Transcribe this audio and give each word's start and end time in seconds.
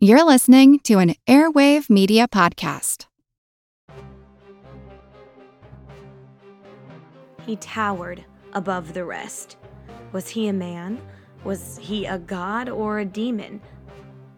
You're 0.00 0.24
listening 0.24 0.78
to 0.84 0.98
an 0.98 1.16
Airwave 1.26 1.90
Media 1.90 2.28
Podcast. 2.28 3.06
He 7.44 7.56
towered 7.56 8.24
above 8.52 8.94
the 8.94 9.04
rest. 9.04 9.56
Was 10.12 10.28
he 10.28 10.46
a 10.46 10.52
man? 10.52 11.00
Was 11.42 11.80
he 11.82 12.06
a 12.06 12.16
god 12.16 12.68
or 12.68 13.00
a 13.00 13.04
demon? 13.04 13.60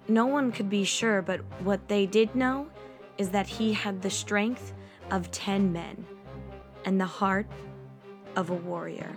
No 0.09 0.25
one 0.25 0.51
could 0.51 0.71
be 0.71 0.83
sure, 0.83 1.21
but 1.21 1.41
what 1.63 1.89
they 1.89 2.07
did 2.07 2.35
know 2.35 2.67
is 3.19 3.29
that 3.29 3.47
he 3.47 3.75
had 3.75 4.01
the 4.01 4.09
strength 4.09 4.73
of 5.11 5.31
ten 5.31 5.75
men 5.75 6.07
and 6.87 6.99
the 6.99 7.05
heart 7.05 7.47
of 8.35 8.49
a 8.49 8.55
warrior. 8.55 9.15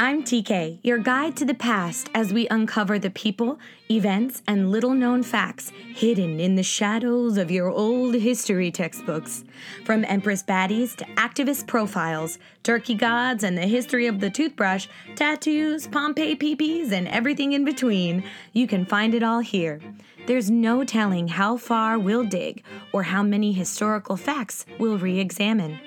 I'm 0.00 0.22
TK, 0.22 0.78
your 0.84 0.98
guide 0.98 1.36
to 1.38 1.44
the 1.44 1.54
past 1.54 2.08
as 2.14 2.32
we 2.32 2.46
uncover 2.48 3.00
the 3.00 3.10
people, 3.10 3.58
events, 3.90 4.42
and 4.46 4.70
little 4.70 4.94
known 4.94 5.22
facts 5.22 5.70
hidden 5.94 6.40
in 6.40 6.54
the 6.54 6.62
shadows 6.62 7.36
of 7.36 7.50
your 7.50 7.70
old 7.70 8.14
history 8.14 8.70
textbooks. 8.70 9.44
From 9.84 10.04
Empress 10.04 10.42
baddies 10.42 10.94
to 10.96 11.04
activist 11.16 11.66
profiles, 11.66 12.38
turkey 12.62 12.94
gods 12.94 13.44
and 13.44 13.56
the 13.56 13.66
history 13.66 14.06
of 14.06 14.20
the 14.20 14.30
toothbrush, 14.30 14.86
tattoos, 15.16 15.86
Pompeii 15.86 16.36
peepees, 16.36 16.92
and 16.92 17.08
everything 17.08 17.52
in 17.52 17.64
between, 17.64 18.22
you 18.52 18.66
can 18.66 18.84
find 18.84 19.14
it 19.14 19.22
all 19.22 19.40
here. 19.40 19.80
There's 20.26 20.50
no 20.50 20.84
telling 20.84 21.28
how 21.28 21.56
far 21.56 21.98
we'll 21.98 22.24
dig 22.24 22.62
or 22.92 23.04
how 23.04 23.22
many 23.22 23.52
historical 23.52 24.16
facts 24.16 24.66
we'll 24.78 24.98
re 24.98 25.18
examine. 25.18 25.80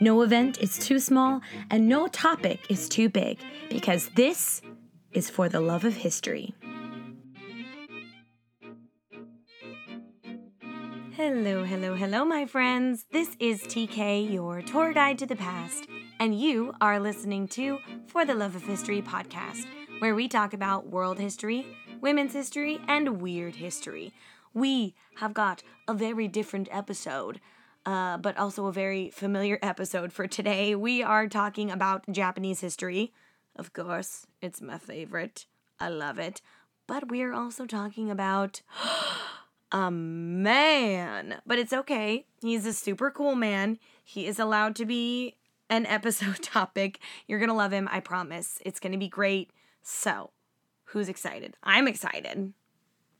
No 0.00 0.22
event 0.22 0.58
is 0.62 0.78
too 0.78 1.00
small 1.00 1.40
and 1.68 1.88
no 1.88 2.06
topic 2.06 2.70
is 2.70 2.88
too 2.88 3.08
big 3.08 3.40
because 3.68 4.10
this 4.14 4.62
is 5.12 5.28
for 5.28 5.48
the 5.48 5.60
love 5.60 5.84
of 5.84 5.96
history. 5.96 6.54
Hello, 11.30 11.62
hello, 11.62 11.94
hello, 11.94 12.24
my 12.24 12.46
friends. 12.46 13.04
This 13.12 13.36
is 13.38 13.60
TK, 13.64 14.32
your 14.32 14.62
tour 14.62 14.94
guide 14.94 15.18
to 15.18 15.26
the 15.26 15.36
past, 15.36 15.86
and 16.18 16.40
you 16.40 16.72
are 16.80 16.98
listening 16.98 17.46
to 17.48 17.80
For 18.06 18.24
the 18.24 18.34
Love 18.34 18.56
of 18.56 18.62
History 18.62 19.02
podcast, 19.02 19.66
where 19.98 20.14
we 20.14 20.26
talk 20.26 20.54
about 20.54 20.86
world 20.86 21.18
history, 21.18 21.66
women's 22.00 22.32
history, 22.32 22.80
and 22.88 23.20
weird 23.20 23.56
history. 23.56 24.14
We 24.54 24.94
have 25.16 25.34
got 25.34 25.62
a 25.86 25.92
very 25.92 26.28
different 26.28 26.70
episode 26.72 27.42
uh, 27.84 28.16
but 28.16 28.38
also 28.38 28.64
a 28.64 28.72
very 28.72 29.10
familiar 29.10 29.58
episode 29.62 30.14
for 30.14 30.26
today. 30.26 30.74
We 30.74 31.02
are 31.02 31.28
talking 31.28 31.70
about 31.70 32.10
Japanese 32.10 32.62
history. 32.62 33.12
Of 33.54 33.74
course, 33.74 34.26
it's 34.40 34.62
my 34.62 34.78
favorite. 34.78 35.44
I 35.78 35.90
love 35.90 36.18
it. 36.18 36.40
But 36.86 37.10
we're 37.10 37.34
also 37.34 37.66
talking 37.66 38.10
about 38.10 38.62
a 39.72 39.90
man. 39.90 41.40
But 41.46 41.58
it's 41.58 41.72
okay. 41.72 42.26
He's 42.40 42.66
a 42.66 42.72
super 42.72 43.10
cool 43.10 43.34
man. 43.34 43.78
He 44.02 44.26
is 44.26 44.38
allowed 44.38 44.74
to 44.76 44.84
be 44.84 45.36
an 45.68 45.86
episode 45.86 46.42
topic. 46.42 47.00
You're 47.26 47.38
going 47.38 47.50
to 47.50 47.54
love 47.54 47.72
him, 47.72 47.88
I 47.90 48.00
promise. 48.00 48.58
It's 48.64 48.80
going 48.80 48.92
to 48.92 48.98
be 48.98 49.08
great. 49.08 49.50
So, 49.82 50.30
who's 50.86 51.08
excited? 51.08 51.56
I'm 51.62 51.88
excited 51.88 52.52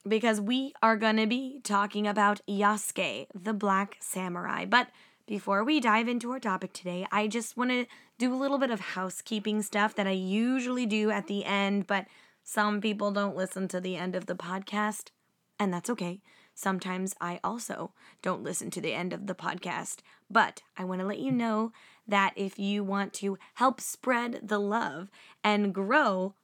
because 0.06 0.40
we 0.40 0.72
are 0.82 0.96
going 0.96 1.16
to 1.16 1.26
be 1.26 1.60
talking 1.62 2.06
about 2.06 2.40
Yasuke, 2.48 3.26
the 3.34 3.52
Black 3.52 3.96
Samurai. 4.00 4.64
But 4.64 4.88
before 5.26 5.64
we 5.64 5.80
dive 5.80 6.08
into 6.08 6.30
our 6.30 6.40
topic 6.40 6.72
today, 6.72 7.06
I 7.12 7.26
just 7.26 7.56
want 7.56 7.70
to 7.70 7.86
do 8.18 8.32
a 8.32 8.36
little 8.36 8.58
bit 8.58 8.70
of 8.70 8.80
housekeeping 8.80 9.62
stuff 9.62 9.94
that 9.94 10.06
I 10.06 10.12
usually 10.12 10.86
do 10.86 11.10
at 11.10 11.26
the 11.26 11.44
end, 11.44 11.86
but 11.86 12.06
some 12.42 12.80
people 12.80 13.10
don't 13.10 13.36
listen 13.36 13.68
to 13.68 13.80
the 13.80 13.96
end 13.96 14.16
of 14.16 14.26
the 14.26 14.34
podcast, 14.34 15.10
and 15.58 15.72
that's 15.72 15.90
okay. 15.90 16.20
Sometimes 16.58 17.14
I 17.20 17.38
also 17.44 17.92
don't 18.20 18.42
listen 18.42 18.68
to 18.72 18.80
the 18.80 18.92
end 18.92 19.12
of 19.12 19.28
the 19.28 19.34
podcast, 19.36 19.98
but 20.28 20.60
I 20.76 20.82
want 20.82 21.00
to 21.00 21.06
let 21.06 21.20
you 21.20 21.30
know 21.30 21.70
that 22.08 22.32
if 22.34 22.58
you 22.58 22.82
want 22.82 23.12
to 23.14 23.38
help 23.54 23.80
spread 23.80 24.40
the 24.42 24.58
love 24.58 25.08
and 25.44 25.72
grow 25.72 26.34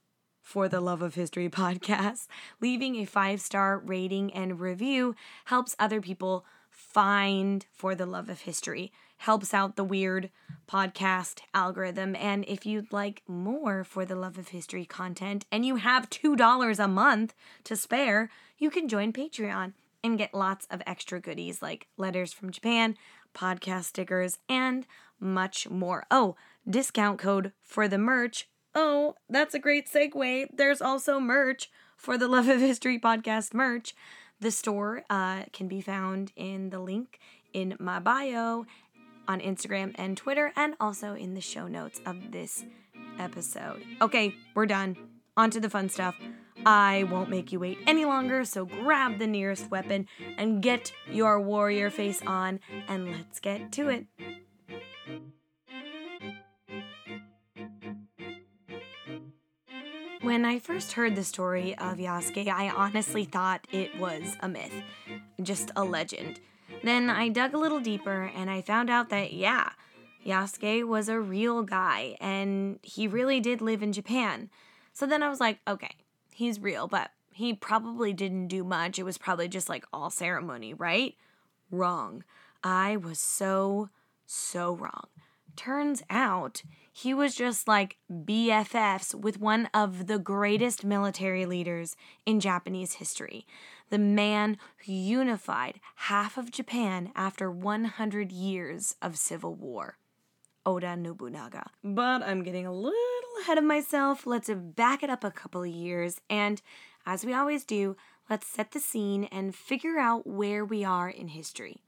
for 0.41 0.69
the 0.69 0.80
Love 0.80 1.02
of 1.02 1.16
History 1.16 1.48
podcast. 1.50 2.28
Leaving 2.60 2.94
a 2.94 3.06
five 3.06 3.41
star 3.41 3.76
rating 3.84 4.32
and 4.32 4.60
review 4.60 5.16
helps 5.47 5.75
other 5.80 6.00
people 6.00 6.46
find 6.70 7.66
For 7.72 7.96
the 7.96 8.06
Love 8.06 8.28
of 8.28 8.42
History, 8.42 8.92
helps 9.16 9.52
out 9.52 9.75
the 9.75 9.82
weird 9.82 10.31
podcast 10.69 11.41
algorithm. 11.54 12.14
And 12.14 12.44
if 12.46 12.64
you'd 12.64 12.92
like 12.92 13.22
more 13.26 13.82
For 13.82 14.04
the 14.04 14.14
Love 14.14 14.38
of 14.38 14.48
History 14.50 14.84
content 14.84 15.44
and 15.50 15.66
you 15.66 15.75
have 15.75 16.08
$2 16.08 16.78
a 16.78 16.86
month 16.86 17.34
to 17.64 17.75
spare, 17.75 18.31
you 18.58 18.70
can 18.70 18.86
join 18.86 19.12
Patreon 19.12 19.72
and 20.04 20.16
get 20.19 20.34
lots 20.34 20.69
of 20.70 20.82
extra 20.87 21.20
goodies 21.20 21.60
like 21.60 21.88
letters 21.97 22.32
from 22.32 22.53
Japan, 22.53 22.97
podcast 23.34 23.84
stickers, 23.84 24.38
and 24.48 24.87
much 25.19 25.69
more. 25.69 26.06
Oh, 26.12 26.37
discount 26.69 27.19
code 27.19 27.50
for 27.62 27.88
the 27.88 27.98
merch 27.98 28.48
Oh, 28.75 29.14
that's 29.28 29.54
a 29.54 29.60
great 29.60 29.88
segue. 29.88 30.48
There's 30.53 30.82
also 30.82 31.20
merch 31.20 31.70
for 31.97 32.19
the 32.19 32.26
Love 32.26 32.48
of 32.48 32.59
History 32.60 32.98
podcast 32.98 33.54
merch. 33.54 33.94
The 34.41 34.50
store 34.50 35.04
uh, 35.09 35.44
can 35.53 35.69
be 35.69 35.81
found 35.81 36.32
in 36.34 36.70
the 36.70 36.81
link 36.81 37.20
in 37.53 37.76
my 37.78 38.00
bio 38.00 38.66
on 39.28 39.41
Instagram 39.41 39.94
and 39.94 40.16
Twitter, 40.16 40.53
and 40.56 40.75
also 40.81 41.14
in 41.14 41.34
the 41.34 41.41
show 41.41 41.69
notes 41.69 42.00
of 42.04 42.32
this 42.32 42.64
episode. 43.19 43.82
Okay, 44.03 44.34
we're 44.54 44.66
done. 44.66 44.97
On 45.37 45.50
to 45.50 45.60
the 45.60 45.70
fun 45.70 45.88
stuff. 45.88 46.16
I 46.66 47.04
won't 47.10 47.31
make 47.31 47.53
you 47.53 47.60
wait 47.60 47.78
any 47.87 48.04
longer, 48.04 48.44
so 48.44 48.65
grab 48.65 49.19
the 49.19 49.26
nearest 49.26 49.70
weapon 49.70 50.06
and 50.38 50.62
get 50.62 50.92
your 51.10 51.41
warrior 51.41 51.91
face 51.91 52.22
on, 52.26 52.60
and 52.88 53.12
let's 53.12 53.41
get 53.41 53.72
to 53.72 53.88
it. 53.88 54.06
When 60.22 60.47
I 60.47 60.59
first 60.59 60.93
heard 60.93 61.16
the 61.16 61.22
story 61.22 61.76
of 61.76 61.98
Yasuke, 61.98 62.48
I 62.48 62.70
honestly 62.70 63.25
thought 63.25 63.66
it 63.70 63.98
was 63.98 64.37
a 64.41 64.48
myth, 64.48 64.72
just 65.43 65.70
a 65.76 65.84
legend. 65.84 66.41
Then 66.82 67.10
I 67.10 67.28
dug 67.28 67.53
a 67.53 67.59
little 67.59 67.81
deeper 67.81 68.31
and 68.34 68.50
I 68.50 68.62
found 68.62 68.88
out 68.88 69.10
that, 69.10 69.34
yeah, 69.34 69.70
Yasuke 70.26 70.88
was 70.88 71.10
a 71.10 71.20
real 71.20 71.62
guy 71.62 72.16
and 72.22 72.78
he 72.82 73.06
really 73.06 73.38
did 73.38 73.60
live 73.60 73.82
in 73.82 73.93
Japan. 73.93 74.48
So 74.94 75.06
then 75.06 75.22
I 75.22 75.28
was 75.28 75.41
like, 75.41 75.59
okay, 75.69 75.94
he's 76.34 76.61
real, 76.61 76.89
but 76.89 77.11
he 77.33 77.55
probably 77.55 78.12
didn't 78.12 78.49
do 78.49 78.65
much. 78.65 78.99
It 78.99 79.05
was 79.05 79.19
probably 79.19 79.49
just 79.49 79.69
like 79.69 79.84
all 79.93 80.11
ceremony, 80.11 80.75
right? 80.75 81.15
Wrong. 81.71 82.25
I 82.62 82.97
was 82.97 83.19
so, 83.19 83.89
so 84.27 84.75
wrong. 84.75 85.06
Turns 85.56 86.03
out 86.11 86.62
he 86.93 87.15
was 87.15 87.34
just 87.34 87.69
like 87.69 87.99
BFFs 88.11 89.15
with 89.15 89.41
one 89.41 89.69
of 89.73 90.06
the 90.06 90.19
greatest 90.19 90.84
military 90.84 91.47
leaders 91.47 91.97
in 92.27 92.41
Japanese 92.41 92.94
history, 92.94 93.47
the 93.91 93.99
man 93.99 94.56
who 94.84 94.93
unified 94.93 95.81
half 95.97 96.37
of 96.37 96.50
Japan 96.50 97.12
after 97.15 97.50
100 97.50 98.33
years 98.33 98.97
of 99.00 99.17
civil 99.17 99.55
war. 99.55 99.99
Oda 100.66 100.97
Nobunaga. 100.97 101.70
But 101.82 102.22
I'm 102.22 102.42
getting 102.42 102.66
a 102.66 102.72
little 102.72 102.94
ahead 103.42 103.58
of 103.58 103.64
myself. 103.64 104.26
Let's 104.26 104.50
back 104.50 105.02
it 105.02 105.10
up 105.10 105.25
a 105.25 105.30
couple 105.30 105.62
of 105.62 105.69
years. 105.69 106.20
And 106.30 106.62
as 107.06 107.25
we 107.25 107.34
always 107.34 107.64
do, 107.64 107.97
let's 108.30 108.47
set 108.47 108.72
the 108.72 108.80
scene 108.80 109.25
and 109.25 109.54
figure 109.54 109.98
out 109.98 110.26
where 110.26 110.64
we 110.64 110.84
are 110.84 111.08
in 111.08 111.28
history. 111.28 111.82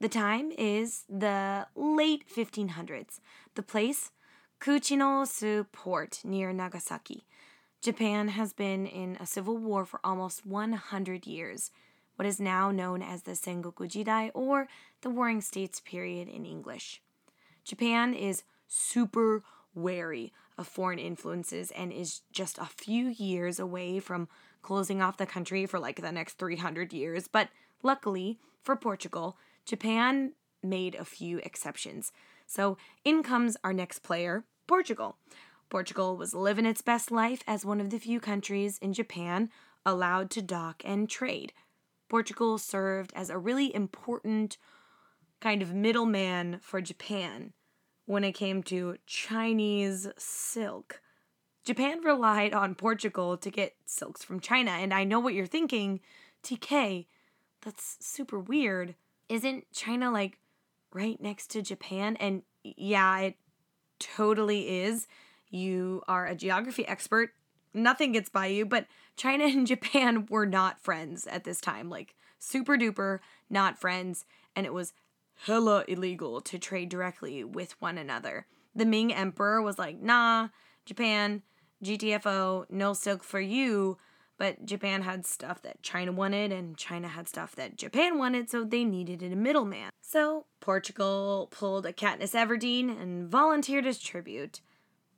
The 0.00 0.08
time 0.08 0.50
is 0.56 1.04
the 1.08 1.66
late 1.74 2.24
1500s. 2.28 3.20
The 3.54 3.62
place, 3.62 4.12
Kuchinosu 4.60 5.66
port 5.72 6.20
near 6.24 6.52
Nagasaki. 6.52 7.24
Japan 7.82 8.28
has 8.28 8.52
been 8.52 8.86
in 8.86 9.16
a 9.18 9.26
civil 9.26 9.56
war 9.56 9.86
for 9.86 10.00
almost 10.04 10.44
100 10.44 11.26
years, 11.26 11.70
what 12.16 12.26
is 12.26 12.38
now 12.38 12.70
known 12.70 13.02
as 13.02 13.22
the 13.22 13.32
Sengoku 13.32 13.88
Jidai 13.88 14.30
or 14.34 14.68
the 15.00 15.08
Warring 15.08 15.40
States 15.40 15.80
period 15.80 16.28
in 16.28 16.44
English. 16.44 17.00
Japan 17.64 18.14
is 18.14 18.42
super 18.66 19.42
wary 19.74 20.32
of 20.58 20.66
foreign 20.66 20.98
influences 20.98 21.70
and 21.70 21.92
is 21.92 22.22
just 22.32 22.58
a 22.58 22.66
few 22.66 23.08
years 23.08 23.58
away 23.58 24.00
from 24.00 24.28
closing 24.62 25.00
off 25.00 25.16
the 25.16 25.26
country 25.26 25.66
for 25.66 25.78
like 25.78 26.00
the 26.00 26.12
next 26.12 26.38
300 26.38 26.92
years, 26.92 27.28
but 27.28 27.48
luckily 27.82 28.38
for 28.62 28.76
Portugal, 28.76 29.36
Japan 29.64 30.32
made 30.62 30.94
a 30.94 31.04
few 31.04 31.38
exceptions. 31.38 32.12
So 32.46 32.76
in 33.04 33.22
comes 33.22 33.56
our 33.64 33.72
next 33.72 34.00
player, 34.00 34.44
Portugal. 34.66 35.16
Portugal 35.70 36.16
was 36.16 36.34
living 36.34 36.66
its 36.66 36.82
best 36.82 37.10
life 37.10 37.42
as 37.46 37.64
one 37.64 37.80
of 37.80 37.90
the 37.90 37.98
few 37.98 38.20
countries 38.20 38.78
in 38.78 38.92
Japan 38.92 39.50
allowed 39.86 40.30
to 40.30 40.42
dock 40.42 40.82
and 40.84 41.08
trade. 41.08 41.52
Portugal 42.08 42.58
served 42.58 43.12
as 43.14 43.30
a 43.30 43.38
really 43.38 43.74
important 43.74 44.58
kind 45.40 45.62
of 45.62 45.74
middleman 45.74 46.58
for 46.60 46.80
Japan 46.80 47.52
when 48.06 48.24
it 48.24 48.32
came 48.32 48.62
to 48.64 48.96
Chinese 49.06 50.08
silk. 50.18 51.00
Japan 51.64 52.00
relied 52.02 52.52
on 52.52 52.74
Portugal 52.74 53.36
to 53.36 53.50
get 53.50 53.76
silks 53.84 54.24
from 54.24 54.40
China, 54.40 54.72
and 54.72 54.92
I 54.92 55.04
know 55.04 55.20
what 55.20 55.34
you're 55.34 55.46
thinking, 55.46 56.00
TK, 56.42 57.06
that's 57.62 57.98
super 58.00 58.38
weird. 58.38 58.94
Isn't 59.28 59.70
China 59.72 60.10
like 60.10 60.38
right 60.92 61.20
next 61.20 61.48
to 61.48 61.62
Japan? 61.62 62.16
And 62.16 62.42
yeah, 62.64 63.18
it 63.20 63.36
totally 63.98 64.80
is. 64.80 65.06
You 65.50 66.02
are 66.08 66.26
a 66.26 66.34
geography 66.34 66.86
expert. 66.86 67.30
Nothing 67.72 68.12
gets 68.12 68.28
by 68.28 68.46
you, 68.46 68.66
but 68.66 68.86
China 69.16 69.44
and 69.48 69.66
Japan 69.66 70.26
were 70.28 70.46
not 70.46 70.80
friends 70.80 71.26
at 71.26 71.44
this 71.44 71.60
time. 71.60 71.88
Like, 71.88 72.14
super 72.38 72.76
duper 72.76 73.20
not 73.48 73.78
friends. 73.78 74.24
And 74.56 74.66
it 74.66 74.72
was 74.72 74.92
hella 75.44 75.84
illegal 75.88 76.40
to 76.42 76.58
trade 76.58 76.88
directly 76.88 77.42
with 77.44 77.80
one 77.80 77.98
another. 77.98 78.46
The 78.74 78.84
Ming 78.84 79.12
Emperor 79.12 79.62
was 79.62 79.78
like, 79.78 80.00
nah, 80.00 80.48
Japan, 80.84 81.42
GTFO, 81.82 82.66
no 82.70 82.92
silk 82.92 83.22
for 83.22 83.40
you. 83.40 83.98
But 84.38 84.64
Japan 84.64 85.02
had 85.02 85.26
stuff 85.26 85.60
that 85.62 85.82
China 85.82 86.12
wanted, 86.12 86.50
and 86.50 86.76
China 86.76 87.08
had 87.08 87.28
stuff 87.28 87.54
that 87.56 87.76
Japan 87.76 88.16
wanted, 88.16 88.48
so 88.48 88.64
they 88.64 88.84
needed 88.84 89.22
a 89.22 89.36
middleman. 89.36 89.90
So 90.00 90.46
Portugal 90.60 91.48
pulled 91.50 91.84
a 91.84 91.92
Katniss 91.92 92.34
Everdeen 92.34 92.88
and 93.00 93.28
volunteered 93.28 93.86
as 93.86 93.98
tribute. 93.98 94.62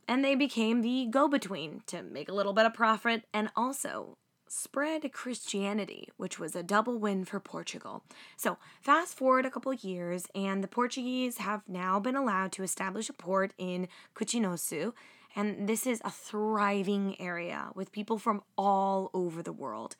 And 0.08 0.24
they 0.24 0.34
became 0.34 0.82
the 0.82 1.06
go 1.08 1.28
between 1.28 1.82
to 1.86 2.02
make 2.02 2.28
a 2.28 2.34
little 2.34 2.52
bit 2.52 2.66
of 2.66 2.74
profit 2.74 3.24
and 3.32 3.48
also 3.54 4.14
spread 4.52 5.10
Christianity, 5.12 6.10
which 6.18 6.38
was 6.38 6.54
a 6.54 6.62
double 6.62 6.98
win 6.98 7.24
for 7.24 7.40
Portugal. 7.40 8.04
So, 8.36 8.58
fast 8.82 9.16
forward 9.16 9.46
a 9.46 9.50
couple 9.50 9.72
years, 9.72 10.26
and 10.34 10.62
the 10.62 10.68
Portuguese 10.68 11.38
have 11.38 11.62
now 11.66 11.98
been 11.98 12.16
allowed 12.16 12.52
to 12.52 12.62
establish 12.62 13.08
a 13.08 13.14
port 13.14 13.54
in 13.56 13.88
Kuchinosu, 14.14 14.92
and 15.34 15.66
this 15.66 15.86
is 15.86 16.02
a 16.04 16.10
thriving 16.10 17.18
area 17.18 17.70
with 17.74 17.92
people 17.92 18.18
from 18.18 18.42
all 18.58 19.10
over 19.14 19.42
the 19.42 19.54
world 19.54 19.96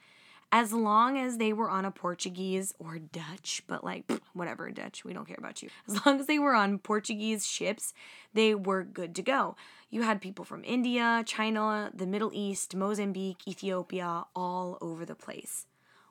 as 0.52 0.70
long 0.70 1.19
as 1.19 1.38
they 1.38 1.54
were 1.54 1.70
on 1.70 1.87
a 1.87 1.90
Portuguese 1.90 2.75
or 2.78 2.99
Dutch, 2.99 3.62
but 3.66 3.82
like 3.82 4.04
whatever, 4.34 4.70
Dutch, 4.70 5.02
we 5.02 5.14
don't 5.14 5.26
care 5.26 5.38
about 5.38 5.62
you. 5.62 5.70
As 5.88 6.04
long 6.04 6.20
as 6.20 6.26
they 6.26 6.38
were 6.38 6.54
on 6.54 6.78
Portuguese 6.78 7.46
ships, 7.46 7.94
they 8.34 8.54
were 8.54 8.84
good 8.84 9.14
to 9.14 9.22
go. 9.22 9.56
You 9.88 10.02
had 10.02 10.20
people 10.20 10.44
from 10.44 10.62
India, 10.62 11.22
China, 11.26 11.90
the 11.94 12.06
Middle 12.06 12.31
East, 12.34 12.76
Mozambique, 12.76 13.49
Ethiopia, 13.49 14.25
all 14.37 14.76
over 14.82 15.06
the 15.06 15.14
place. 15.14 15.66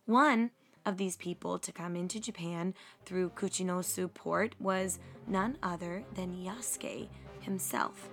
One 0.06 0.50
of 0.88 0.98
these 0.98 1.18
people 1.18 1.60
to 1.60 1.72
come 1.72 1.96
into 1.96 2.20
Japan 2.20 2.74
through 3.06 3.30
Kuchinosu 3.30 4.12
port 4.12 4.56
was 4.60 4.98
none 5.28 5.58
other 5.62 6.04
than 6.16 6.36
Yasuke 6.36 7.08
himself. 7.42 8.10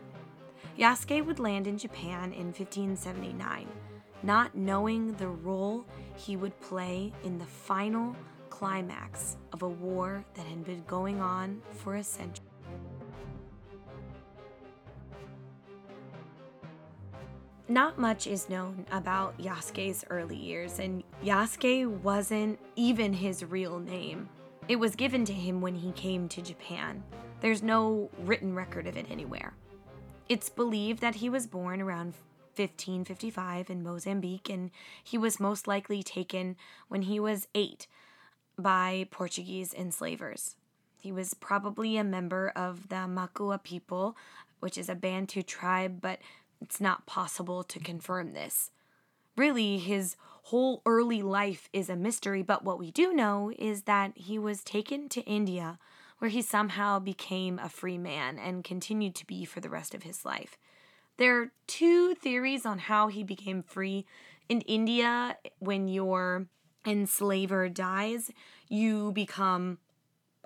Yasuke 0.79 1.25
would 1.25 1.39
land 1.39 1.67
in 1.67 1.79
Japan 1.79 2.33
in 2.35 2.49
1579 2.49 3.67
not 4.23 4.55
knowing 4.55 5.13
the 5.15 5.29
role 5.29 5.85
he 6.17 6.37
would 6.37 6.59
play 6.61 7.13
in 7.25 7.39
the 7.39 7.47
final 7.47 8.17
climax 8.51 9.37
of 9.53 9.63
a 9.63 9.69
war 9.69 10.25
that 10.35 10.47
had 10.47 10.65
been 10.65 10.83
going 10.87 11.21
on 11.21 11.63
for 11.73 11.97
a 11.97 12.03
century. 12.03 12.45
Not 17.71 17.99
much 17.99 18.27
is 18.27 18.49
known 18.49 18.87
about 18.91 19.39
Yasuke's 19.39 20.03
early 20.09 20.37
years, 20.37 20.79
and 20.79 21.05
Yasuke 21.23 21.87
wasn't 22.01 22.59
even 22.77 23.13
his 23.13 23.45
real 23.45 23.79
name. 23.79 24.31
It 24.69 24.77
was 24.77 24.97
given 24.97 25.27
to 25.27 25.35
him 25.35 25.61
when 25.61 25.75
he 25.75 25.93
came 25.93 26.29
to 26.31 26.41
Japan. 26.41 27.03
There's 27.41 27.63
no 27.63 28.11
written 28.21 28.55
record 28.55 28.87
of 28.87 28.97
it 28.97 29.07
anywhere. 29.11 29.53
It's 30.31 30.49
believed 30.49 31.01
that 31.01 31.17
he 31.17 31.29
was 31.29 31.47
born 31.47 31.83
around 31.83 32.15
1555 32.59 33.71
in 33.71 33.83
Mozambique, 33.83 34.49
and 34.49 34.71
he 35.03 35.17
was 35.17 35.41
most 35.41 35.67
likely 35.67 36.03
taken 36.03 36.57
when 36.89 37.03
he 37.03 37.21
was 37.21 37.49
eight 37.55 37.87
by 38.59 39.07
Portuguese 39.11 39.73
enslavers. 39.73 40.57
He 41.01 41.13
was 41.13 41.35
probably 41.35 41.97
a 41.97 42.05
member 42.05 42.53
of 42.57 42.89
the 42.89 43.07
Makua 43.07 43.59
people, 43.59 44.17
which 44.61 44.77
is 44.77 44.89
a 44.89 44.95
Bantu 44.95 45.43
tribe, 45.43 46.01
but 46.01 46.19
it's 46.61 46.81
not 46.81 47.07
possible 47.07 47.63
to 47.63 47.79
confirm 47.79 48.33
this. 48.33 48.71
Really, 49.37 49.79
his 49.79 50.17
whole 50.45 50.83
early 50.85 51.23
life 51.23 51.69
is 51.73 51.89
a 51.89 51.95
mystery, 51.97 52.43
but 52.43 52.65
what 52.65 52.79
we 52.79 52.91
do 52.91 53.13
know 53.13 53.53
is 53.57 53.83
that 53.83 54.13
he 54.17 54.39
was 54.39 54.65
taken 54.65 55.09
to 55.11 55.21
India, 55.21 55.79
where 56.19 56.31
he 56.31 56.43
somehow 56.43 56.99
became 56.99 57.59
a 57.61 57.69
free 57.69 57.99
man 57.99 58.39
and 58.39 58.65
continued 58.65 59.15
to 59.15 59.27
be 59.27 59.45
for 59.45 59.61
the 59.61 59.71
rest 59.71 59.95
of 59.95 60.03
his 60.03 60.25
life. 60.25 60.59
There 61.19 61.43
are 61.43 61.51
two 61.67 62.15
theories 62.15 62.65
on 62.65 62.79
how 62.79 63.09
he 63.09 63.25
became 63.25 63.63
free. 63.63 64.07
In 64.49 64.61
India, 64.63 65.37
when 65.59 65.89
your 65.89 66.47
enslaver 66.87 67.69
dies, 67.69 68.31
you 68.69 69.13
become 69.13 69.79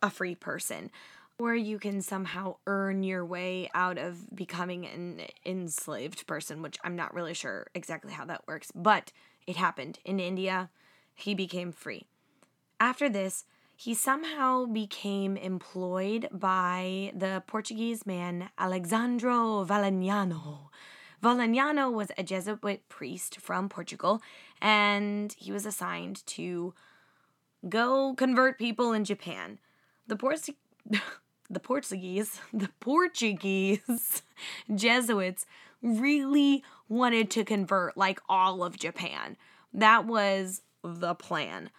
a 0.03 0.11
free 0.11 0.35
person. 0.35 0.91
Or 1.39 1.55
you 1.55 1.79
can 1.79 2.01
somehow 2.01 2.57
earn 2.67 3.03
your 3.03 3.25
way 3.25 3.71
out 3.75 3.99
of 3.99 4.35
becoming 4.35 4.87
an 4.87 5.23
enslaved 5.45 6.27
person, 6.27 6.63
which 6.63 6.79
I'm 6.85 6.97
not 6.97 7.15
really 7.15 7.35
sure 7.35 7.67
exactly 7.75 8.13
how 8.13 8.25
that 8.27 8.47
works, 8.47 8.73
but 8.75 9.13
it 9.47 9.57
happened 9.57 9.99
in 10.05 10.21
India. 10.21 10.71
He 11.15 11.35
became 11.35 11.73
free. 11.73 12.07
After 12.81 13.09
this, 13.09 13.45
he 13.77 13.95
somehow 13.95 14.67
became 14.67 15.37
employed 15.37 16.29
by 16.33 17.13
the 17.15 17.43
Portuguese 17.47 18.07
man 18.07 18.51
Alexandro 18.59 19.65
Valignano. 19.65 20.69
Valignano 21.23 21.93
was 21.93 22.11
a 22.19 22.23
Jesuit 22.23 22.89
priest 22.89 23.41
from 23.41 23.69
Portugal, 23.69 24.21
and 24.61 25.35
he 25.39 25.53
was 25.53 25.65
assigned 25.65 26.27
to 26.27 26.75
go 27.69 28.15
convert 28.17 28.59
people 28.59 28.93
in 28.93 29.05
Japan. 29.05 29.59
The 30.07 30.17
Portuguese. 30.17 30.57
the 31.51 31.61
Portuguese, 31.61 32.41
the 32.53 32.71
Portuguese 32.81 34.23
Jesuits 34.75 35.47
really 35.83 36.65
wanted 36.89 37.31
to 37.31 37.45
convert 37.45 37.97
like 37.97 38.21
all 38.29 38.65
of 38.65 38.79
Japan. 38.79 39.37
That 39.73 40.07
was 40.07 40.63
the 40.83 41.15
plan. 41.15 41.71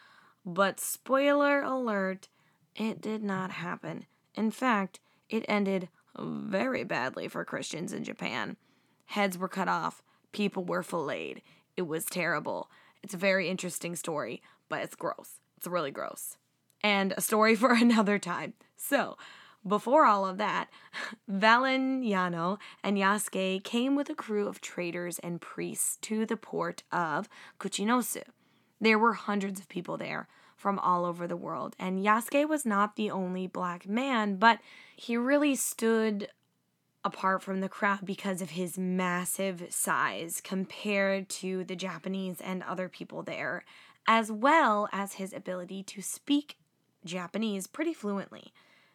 But 0.46 0.80
spoiler 0.80 1.62
alert, 1.62 2.28
it 2.76 3.02
did 3.02 3.24
not 3.24 3.52
happen. 3.52 4.06
In 4.36 4.52
fact, 4.52 5.00
it 5.30 5.46
ended 5.48 5.90
very 6.18 6.84
badly 6.84 7.28
for 7.28 7.46
Christians 7.46 7.94
in 7.94 8.04
Japan. 8.04 8.58
Heads 9.08 9.38
were 9.38 9.48
cut 9.48 9.68
off, 9.68 10.04
people 10.32 10.64
were 10.64 10.84
filleted. 10.84 11.42
It 11.78 11.84
was 11.84 12.06
terrible. 12.06 12.70
It's 13.02 13.14
a 13.14 13.18
very 13.18 13.50
interesting 13.50 13.96
story, 13.96 14.42
but 14.70 14.82
it's 14.82 14.96
gross. 14.96 15.40
It's 15.58 15.68
really 15.68 15.92
gross. 15.92 16.38
And 16.82 17.14
a 17.16 17.22
story 17.22 17.56
for 17.64 17.74
another 17.74 18.20
time. 18.20 18.54
So, 18.76 19.18
before 19.66 20.06
all 20.06 20.26
of 20.26 20.38
that, 20.40 20.70
Valignano 21.32 22.58
and 22.84 22.98
Yasuke 22.98 23.64
came 23.64 23.96
with 23.96 24.10
a 24.10 24.16
crew 24.16 24.48
of 24.48 24.60
traders 24.60 25.20
and 25.20 25.40
priests 25.40 25.98
to 26.02 26.26
the 26.26 26.38
port 26.38 26.84
of 26.92 27.30
Kuchinosu. 27.60 28.24
There 28.84 29.00
were 29.00 29.14
hundreds 29.14 29.62
of 29.62 29.70
people 29.70 29.96
there 29.98 30.28
from 30.58 30.78
all 30.78 31.06
over 31.06 31.26
the 31.26 31.38
world, 31.38 31.74
and 31.80 32.04
Yasuke 32.04 32.50
was 32.50 32.66
not 32.66 32.98
the 32.98 33.10
only 33.10 33.48
black 33.48 33.88
man, 33.88 34.36
but 34.36 34.60
he 34.98 35.16
really 35.16 35.56
stood 35.56 36.28
apart 37.06 37.42
from 37.42 37.62
the 37.62 37.70
crowd 37.70 38.02
because 38.04 38.42
of 38.42 38.50
his 38.50 38.78
massive 38.78 39.68
size 39.70 40.42
compared 40.44 41.30
to 41.30 41.64
the 41.64 41.78
Japanese 41.78 42.42
and 42.42 42.62
other 42.64 42.90
people 42.90 43.24
there, 43.24 43.64
as 44.06 44.30
well 44.30 44.90
as 44.92 45.14
his 45.14 45.32
ability 45.32 45.82
to 45.84 46.02
speak 46.02 46.58
Japanese 47.06 47.68
pretty 47.68 47.94
fluently. 47.94 48.52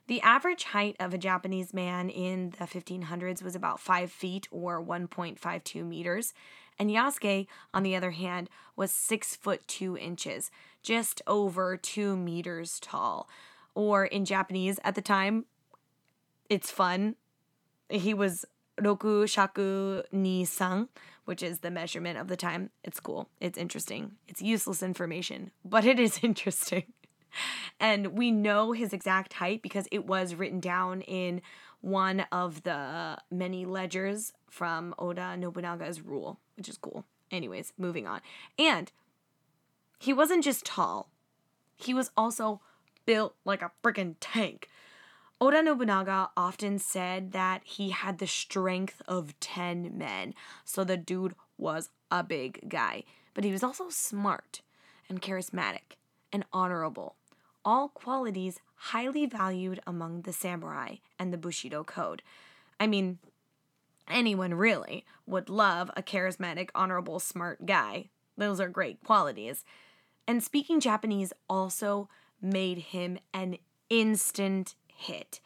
The 0.07 0.21
average 0.21 0.65
height 0.65 0.97
of 1.01 1.15
a 1.15 1.19
Japanese 1.19 1.73
man 1.73 2.11
in 2.11 2.51
the 2.59 2.67
1500s 2.67 3.43
was 3.43 3.55
about 3.55 3.81
5 3.81 4.13
feet 4.13 4.49
or 4.51 4.85
1.52 4.85 5.83
meters, 5.83 6.35
and 6.79 6.91
Yasuke, 6.91 7.47
on 7.75 7.83
the 7.83 7.97
other 7.97 8.13
hand, 8.13 8.49
was 8.77 8.91
6 8.91 9.37
foot 9.37 9.67
2 9.67 9.97
inches, 9.97 10.51
just 10.83 11.23
over 11.27 11.77
2 11.77 12.17
meters 12.17 12.79
tall. 12.81 13.29
Or 13.75 14.05
in 14.05 14.25
Japanese 14.25 14.79
at 14.85 14.95
the 14.95 15.03
time, 15.03 15.45
it's 16.49 16.71
fun. 16.71 17.17
He 17.89 18.15
was 18.15 18.45
roku 18.81 19.27
shaku 19.27 20.03
ni 20.13 20.45
san, 20.45 20.89
which 21.25 21.43
is 21.43 21.61
the 21.61 21.71
measurement 21.71 22.19
of 22.19 22.29
the 22.29 22.37
time. 22.37 22.71
It's 22.85 23.01
cool. 23.01 23.29
It's 23.41 23.59
interesting. 23.59 24.13
It's 24.27 24.43
useless 24.43 24.83
information, 24.83 25.51
but 25.65 25.85
it 25.85 25.99
is 25.99 26.21
interesting 26.23 26.85
and 27.81 28.19
we 28.19 28.31
know 28.31 28.73
his 28.73 28.93
exact 28.93 29.35
height 29.35 29.63
because 29.63 29.87
it 29.91 30.07
was 30.07 30.35
written 30.35 30.61
down 30.61 31.03
in 31.03 31.41
one 31.81 32.27
of 32.33 32.63
the 32.63 33.19
many 33.31 33.65
ledgers 33.65 34.33
from 34.51 34.95
Oda 34.99 35.37
Nobunaga's 35.37 36.01
rule, 36.01 36.39
which 36.57 36.69
is 36.69 36.77
cool. 36.77 37.05
Anyways, 37.31 37.73
moving 37.79 38.07
on. 38.07 38.21
And 38.59 38.91
he 39.99 40.13
wasn't 40.13 40.45
just 40.45 40.65
tall, 40.65 41.11
he 41.77 41.95
was 41.95 42.11
also 42.17 42.61
built 43.07 43.35
like 43.45 43.63
a 43.63 43.71
freaking 43.83 44.17
tank. 44.21 44.69
Oda 45.41 45.63
Nobunaga 45.63 46.31
often 46.37 46.81
said 46.81 47.31
that 47.33 47.63
he 47.65 47.91
had 47.91 48.19
the 48.19 48.27
strength 48.27 49.01
of 49.07 49.39
10 49.39 49.97
men. 49.97 50.35
So 50.65 50.83
the 50.83 50.97
dude 50.97 51.35
was 51.57 51.91
a 52.11 52.25
big 52.25 52.69
guy. 52.69 53.05
But 53.35 53.45
he 53.45 53.53
was 53.53 53.63
also 53.63 53.89
smart 53.89 54.63
and 55.09 55.23
charismatic 55.23 55.97
and 56.33 56.45
honorable. 56.53 57.15
All 57.65 57.89
qualities 57.89 58.61
highly 58.77 59.27
valued 59.27 59.81
among 59.87 60.23
the 60.23 60.33
samurai 60.33 60.97
and 61.19 61.33
the 61.33 61.39
Bushido 61.39 61.85
Code. 61.85 62.23
I 62.79 62.87
mean, 62.87 63.19
anyone 64.09 64.55
really 64.55 65.05
would 65.27 65.49
love 65.49 65.91
a 65.97 66.03
charismatic, 66.03 66.71
honorable, 66.75 67.19
smart 67.19 67.67
guy. 67.67 68.09
Those 68.37 68.61
are 68.61 68.69
great 68.69 69.03
qualities. 69.05 69.65
And 70.27 70.43
speaking 70.43 70.81
Japanese 70.81 71.33
also 71.49 72.09
made 72.41 72.79
him 72.79 73.19
an 73.35 73.59
instant 73.91 74.75
hit. 74.87 75.41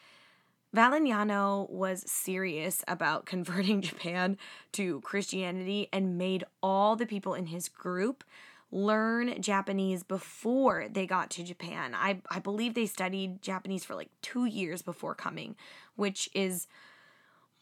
Valignano 0.74 1.68
was 1.70 2.10
serious 2.10 2.82
about 2.88 3.26
converting 3.26 3.80
Japan 3.80 4.38
to 4.72 5.00
Christianity 5.00 5.88
and 5.92 6.18
made 6.18 6.44
all 6.62 6.96
the 6.96 7.06
people 7.06 7.34
in 7.34 7.46
his 7.46 7.68
group 7.68 8.24
learn 8.72 9.40
Japanese 9.40 10.02
before 10.02 10.86
they 10.90 11.06
got 11.06 11.30
to 11.30 11.44
Japan. 11.44 11.94
I, 11.94 12.22
I 12.30 12.38
believe 12.38 12.74
they 12.74 12.86
studied 12.86 13.42
Japanese 13.42 13.84
for 13.84 13.94
like 13.94 14.10
two 14.22 14.46
years 14.46 14.80
before 14.82 15.14
coming, 15.14 15.54
which 15.94 16.28
is 16.34 16.66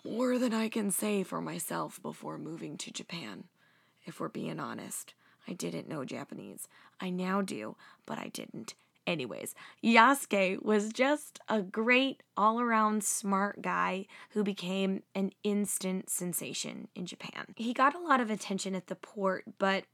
more 0.05 0.39
than 0.39 0.55
I 0.55 0.69
can 0.69 0.91
say 0.91 1.25
for 1.25 1.41
myself 1.41 2.01
before 2.01 2.39
moving 2.39 2.79
to 2.79 2.93
Japan, 2.93 3.45
if 4.05 4.21
we're 4.21 4.29
being 4.29 4.61
honest. 4.61 5.13
I 5.49 5.53
didn't 5.53 5.89
know 5.89 6.05
Japanese. 6.05 6.69
I 7.01 7.11
now 7.11 7.43
do, 7.43 7.77
but 8.07 8.19
I 8.19 8.29
didn't. 8.29 8.75
Anyways, 9.07 9.55
Yasuke 9.83 10.63
was 10.63 10.93
just 10.93 11.41
a 11.49 11.63
great 11.63 12.23
all 12.37 12.61
around 12.61 13.03
smart 13.03 13.61
guy 13.61 14.07
who 14.31 14.45
became 14.45 15.03
an 15.15 15.33
instant 15.43 16.09
sensation 16.09 16.87
in 16.95 17.07
Japan. 17.07 17.47
He 17.57 17.73
got 17.73 17.97
a 17.97 17.99
lot 17.99 18.21
of 18.21 18.31
attention 18.31 18.75
at 18.77 18.87
the 18.87 18.95
port, 18.95 19.45
but 19.59 19.85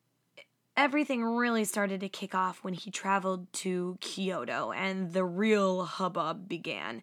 everything 0.76 1.24
really 1.24 1.64
started 1.64 2.00
to 2.00 2.08
kick 2.08 2.34
off 2.34 2.62
when 2.62 2.74
he 2.74 2.90
traveled 2.90 3.52
to 3.52 3.96
Kyoto 4.00 4.72
and 4.72 5.12
the 5.12 5.24
real 5.24 5.84
hubbub 5.84 6.48
began. 6.48 7.02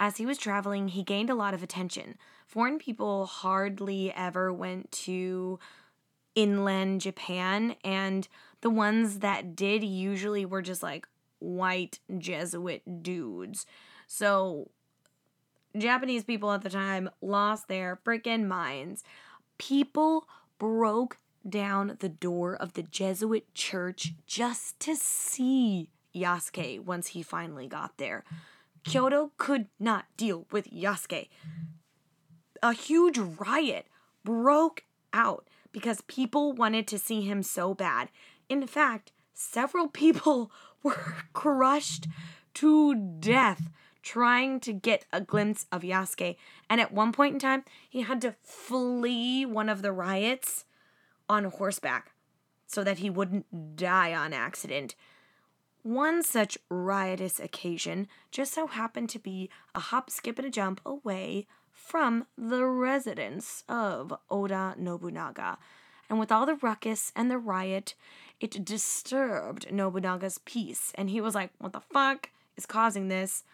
As 0.00 0.16
he 0.16 0.26
was 0.26 0.38
traveling, 0.38 0.88
he 0.88 1.02
gained 1.02 1.30
a 1.30 1.34
lot 1.34 1.54
of 1.54 1.62
attention. 1.62 2.18
Foreign 2.46 2.78
people 2.78 3.26
hardly 3.26 4.12
ever 4.12 4.52
went 4.52 4.90
to 4.92 5.58
inland 6.34 7.00
Japan, 7.00 7.76
and 7.84 8.26
the 8.60 8.70
ones 8.70 9.20
that 9.20 9.54
did 9.54 9.84
usually 9.84 10.44
were 10.44 10.62
just 10.62 10.82
like 10.82 11.06
white 11.38 12.00
Jesuit 12.18 13.02
dudes. 13.02 13.66
So, 14.06 14.70
Japanese 15.76 16.24
people 16.24 16.52
at 16.52 16.62
the 16.62 16.70
time 16.70 17.08
lost 17.20 17.68
their 17.68 18.00
freaking 18.04 18.46
minds. 18.46 19.04
People 19.58 20.28
broke 20.58 21.18
down 21.48 21.96
the 22.00 22.08
door 22.08 22.54
of 22.54 22.72
the 22.72 22.82
Jesuit 22.82 23.52
church 23.54 24.14
just 24.26 24.78
to 24.80 24.96
see 24.96 25.90
Yasuke 26.14 26.80
once 26.80 27.08
he 27.08 27.22
finally 27.22 27.66
got 27.66 27.98
there. 27.98 28.24
Kyoto 28.84 29.32
could 29.38 29.66
not 29.78 30.06
deal 30.16 30.46
with 30.50 30.70
Yasuke. 30.70 31.28
A 32.62 32.72
huge 32.72 33.18
riot 33.18 33.86
broke 34.24 34.84
out 35.12 35.48
because 35.72 36.00
people 36.02 36.52
wanted 36.52 36.86
to 36.88 36.98
see 36.98 37.22
him 37.22 37.42
so 37.42 37.74
bad. 37.74 38.08
In 38.48 38.66
fact, 38.66 39.12
several 39.32 39.88
people 40.02 40.50
were 40.82 41.16
crushed 41.32 42.06
to 42.54 42.94
death 42.94 43.70
trying 44.02 44.60
to 44.60 44.72
get 44.72 45.06
a 45.12 45.20
glimpse 45.20 45.66
of 45.72 45.82
Yasuke. 45.82 46.36
And 46.68 46.80
at 46.80 46.92
one 46.92 47.10
point 47.10 47.34
in 47.34 47.40
time, 47.40 47.64
he 47.88 48.02
had 48.02 48.20
to 48.20 48.34
flee 48.42 49.46
one 49.46 49.70
of 49.70 49.80
the 49.80 49.92
riots 49.92 50.66
on 51.28 51.44
horseback 51.44 52.12
so 52.66 52.82
that 52.84 52.98
he 52.98 53.10
wouldn't 53.10 53.76
die 53.76 54.14
on 54.14 54.32
accident. 54.32 54.94
One 55.82 56.22
such 56.22 56.56
riotous 56.70 57.38
occasion 57.38 58.08
just 58.30 58.54
so 58.54 58.66
happened 58.66 59.10
to 59.10 59.18
be 59.18 59.50
a 59.74 59.80
hop, 59.80 60.10
skip, 60.10 60.38
and 60.38 60.48
a 60.48 60.50
jump 60.50 60.80
away 60.84 61.46
from 61.70 62.26
the 62.38 62.64
residence 62.64 63.64
of 63.68 64.14
Oda 64.30 64.74
Nobunaga. 64.78 65.58
And 66.08 66.18
with 66.18 66.32
all 66.32 66.46
the 66.46 66.56
ruckus 66.56 67.12
and 67.14 67.30
the 67.30 67.38
riot, 67.38 67.94
it 68.40 68.64
disturbed 68.64 69.70
Nobunaga's 69.72 70.38
peace. 70.38 70.92
And 70.94 71.10
he 71.10 71.20
was 71.20 71.34
like, 71.34 71.50
What 71.58 71.72
the 71.72 71.80
fuck 71.80 72.30
is 72.56 72.66
causing 72.66 73.08
this? 73.08 73.44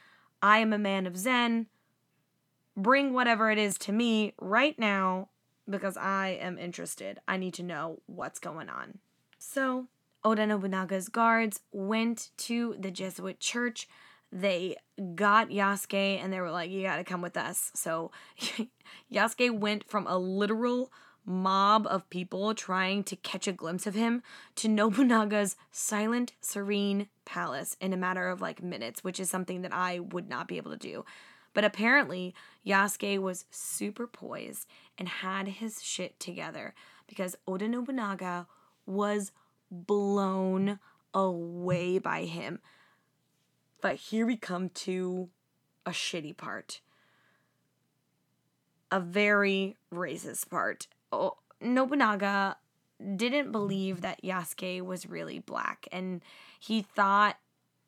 I 0.43 0.59
am 0.59 0.73
a 0.73 0.79
man 0.79 1.07
of 1.07 1.17
Zen. 1.17 1.67
Bring 2.77 3.12
whatever 3.12 3.50
it 3.50 3.59
is 3.59 3.77
to 3.79 3.93
me 3.93 4.35
right 4.41 4.79
now 4.79 5.29
because 5.71 5.97
I 5.97 6.39
am 6.41 6.59
interested. 6.59 7.21
I 7.29 7.37
need 7.37 7.55
to 7.55 7.62
know 7.62 8.00
what's 8.07 8.39
going 8.39 8.69
on. 8.69 8.99
So, 9.39 9.87
Oda 10.23 10.47
Nobunaga's 10.47 11.09
guards 11.09 11.61
went 11.73 12.31
to 12.39 12.77
the 12.79 12.91
Jesuit 12.91 13.41
church. 13.41 13.89
They 14.33 14.77
got 15.15 15.49
Yasuke 15.49 16.23
and 16.23 16.33
they 16.33 16.41
were 16.41 16.50
like, 16.50 16.71
You 16.71 16.83
gotta 16.83 17.05
come 17.05 17.23
with 17.23 17.37
us. 17.37 17.71
So, 17.75 18.11
Yasuke 19.12 19.59
went 19.59 19.89
from 19.89 20.07
a 20.07 20.19
literal 20.19 20.93
mob 21.25 21.87
of 21.87 22.09
people 22.11 22.55
trying 22.55 23.05
to 23.05 23.17
catch 23.17 23.47
a 23.47 23.53
glimpse 23.53 23.87
of 23.87 23.95
him 23.95 24.23
to 24.57 24.69
Nobunaga's 24.69 25.57
silent, 25.71 26.33
serene 26.41 27.09
palace 27.25 27.77
in 27.81 27.93
a 27.93 27.97
matter 27.97 28.29
of 28.29 28.41
like 28.41 28.62
minutes, 28.62 29.05
which 29.05 29.21
is 29.21 29.31
something 29.31 29.62
that 29.62 29.73
I 29.73 30.00
would 30.00 30.29
not 30.29 30.49
be 30.49 30.57
able 30.57 30.73
to 30.73 30.77
do. 30.77 31.05
But 31.52 31.64
apparently, 31.64 32.35
Yasuke 32.66 33.19
was 33.19 33.45
super 33.50 34.07
poised 34.07 34.66
and 34.97 35.09
had 35.09 35.49
his 35.49 35.83
shit 35.83 36.19
together 36.21 36.75
because 37.07 37.37
Oda 37.47 37.69
Nobunaga 37.69 38.47
was 38.87 39.33
blown 39.71 40.78
away 41.12 41.99
by 41.99 42.25
him. 42.25 42.61
But 43.80 43.97
here 43.97 44.26
we 44.26 44.37
come 44.37 44.69
to 44.71 45.28
a 45.87 45.90
shitty 45.90 46.37
part. 46.37 46.80
A 48.90 49.00
very 49.00 49.76
racist 49.92 50.50
part. 50.50 50.87
Oh, 51.12 51.38
Nobunaga 51.61 52.57
didn't 53.16 53.50
believe 53.50 54.02
that 54.02 54.23
Yasuke 54.23 54.83
was 54.83 55.09
really 55.09 55.38
black 55.38 55.88
and 55.90 56.23
he 56.59 56.83
thought 56.83 57.37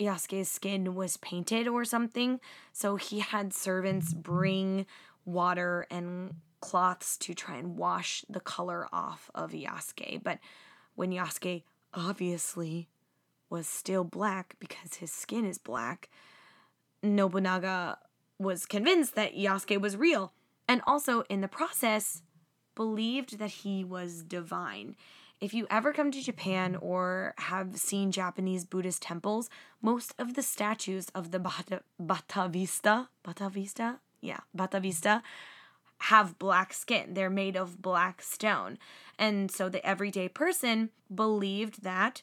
Yasuke's 0.03 0.49
skin 0.49 0.95
was 0.95 1.17
painted 1.17 1.69
or 1.69 1.85
something. 1.85 2.41
So 2.73 2.97
he 2.97 3.21
had 3.21 3.53
servants 3.53 4.13
bring 4.15 4.87
water 5.25 5.87
and 5.91 6.35
cloths 6.61 7.17
to 7.19 7.35
try 7.35 7.57
and 7.57 7.77
wash 7.77 8.25
the 8.29 8.41
color 8.41 8.89
off 8.93 9.31
of 9.35 9.53
Yasuke. 9.53 10.23
But 10.23 10.39
when 10.95 11.11
Yasuke 11.11 11.65
obviously 11.95 12.89
was 13.51 13.67
still 13.67 14.05
black 14.05 14.57
because 14.59 14.95
his 14.95 15.13
skin 15.13 15.45
is 15.45 15.59
black, 15.59 16.09
Nobunaga 17.03 17.99
was 18.39 18.67
convinced 18.67 19.15
that 19.15 19.35
Yasuke 19.35 19.81
was 19.81 19.97
real. 19.97 20.33
And 20.69 20.81
also, 20.87 21.23
in 21.29 21.41
the 21.41 21.49
process, 21.49 22.23
believed 22.75 23.39
that 23.39 23.51
he 23.51 23.85
was 23.85 24.23
divine. 24.23 24.97
If 25.43 25.53
you 25.53 25.67
ever 25.69 25.93
come 25.93 26.13
to 26.13 26.23
Japan 26.23 26.77
or 26.77 27.35
have 27.37 27.77
seen 27.77 28.13
Japanese 28.13 28.65
Buddhist 28.65 29.03
temples, 29.03 29.51
most 29.83 30.15
of 30.17 30.35
the 30.35 30.43
statues 30.43 31.09
of 31.17 31.33
the 31.33 31.41
Bata, 31.41 31.83
Bata 31.99 32.49
Vista, 32.49 33.09
Bata 33.25 33.49
Vista, 33.49 33.99
yeah, 34.21 34.39
Bata 34.55 34.79
Vista, 34.79 35.21
have 35.99 36.39
black 36.39 36.73
skin. 36.73 37.15
They're 37.15 37.29
made 37.29 37.57
of 37.57 37.83
black 37.83 38.23
stone. 38.23 38.79
And 39.19 39.51
so 39.51 39.69
the 39.69 39.85
everyday 39.85 40.29
person 40.29 40.91
believed 41.13 41.83
that 41.83 42.23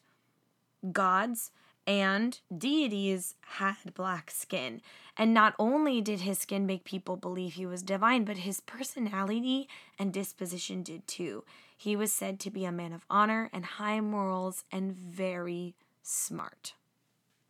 gods 0.94 1.52
and 1.90 2.40
deities 2.56 3.34
had 3.58 3.96
black 3.96 4.30
skin. 4.30 4.80
And 5.18 5.34
not 5.34 5.56
only 5.58 6.02
did 6.02 6.20
his 6.20 6.38
skin 6.38 6.68
make 6.68 6.84
people 6.84 7.18
believe 7.18 7.54
he 7.54 7.66
was 7.66 7.82
divine, 7.82 8.26
but 8.26 8.38
his 8.38 8.62
personality 8.62 9.68
and 9.98 10.14
disposition 10.14 10.84
did 10.84 11.08
too. 11.08 11.44
He 11.76 11.96
was 11.96 12.12
said 12.12 12.40
to 12.42 12.52
be 12.52 12.64
a 12.64 12.72
man 12.72 12.94
of 12.94 13.08
honor 13.10 13.50
and 13.52 13.66
high 13.66 14.02
morals 14.02 14.64
and 14.72 14.94
very 14.94 15.74
smart. 16.04 16.74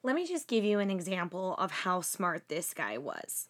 Let 0.03 0.15
me 0.15 0.25
just 0.25 0.47
give 0.47 0.63
you 0.63 0.79
an 0.79 0.89
example 0.89 1.55
of 1.55 1.71
how 1.71 1.99
smart 1.99 2.47
this 2.47 2.73
guy 2.73 2.97
was. 2.97 3.49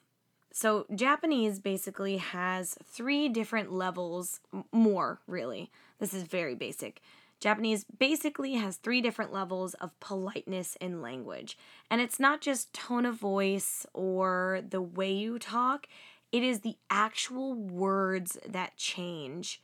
So, 0.51 0.87
Japanese 0.95 1.59
basically 1.59 2.17
has 2.17 2.75
three 2.83 3.29
different 3.29 3.71
levels, 3.71 4.39
more 4.71 5.19
really. 5.27 5.69
This 5.99 6.15
is 6.15 6.23
very 6.23 6.55
basic. 6.55 7.01
Japanese 7.39 7.85
basically 7.85 8.55
has 8.55 8.75
three 8.75 9.01
different 9.01 9.31
levels 9.31 9.73
of 9.75 9.97
politeness 9.99 10.75
in 10.81 11.01
language. 11.01 11.57
And 11.89 12.01
it's 12.01 12.19
not 12.19 12.41
just 12.41 12.73
tone 12.73 13.05
of 13.05 13.15
voice 13.15 13.85
or 13.93 14.61
the 14.67 14.81
way 14.81 15.11
you 15.11 15.39
talk, 15.39 15.87
it 16.31 16.43
is 16.43 16.59
the 16.59 16.75
actual 16.89 17.53
words 17.53 18.37
that 18.47 18.77
change 18.77 19.61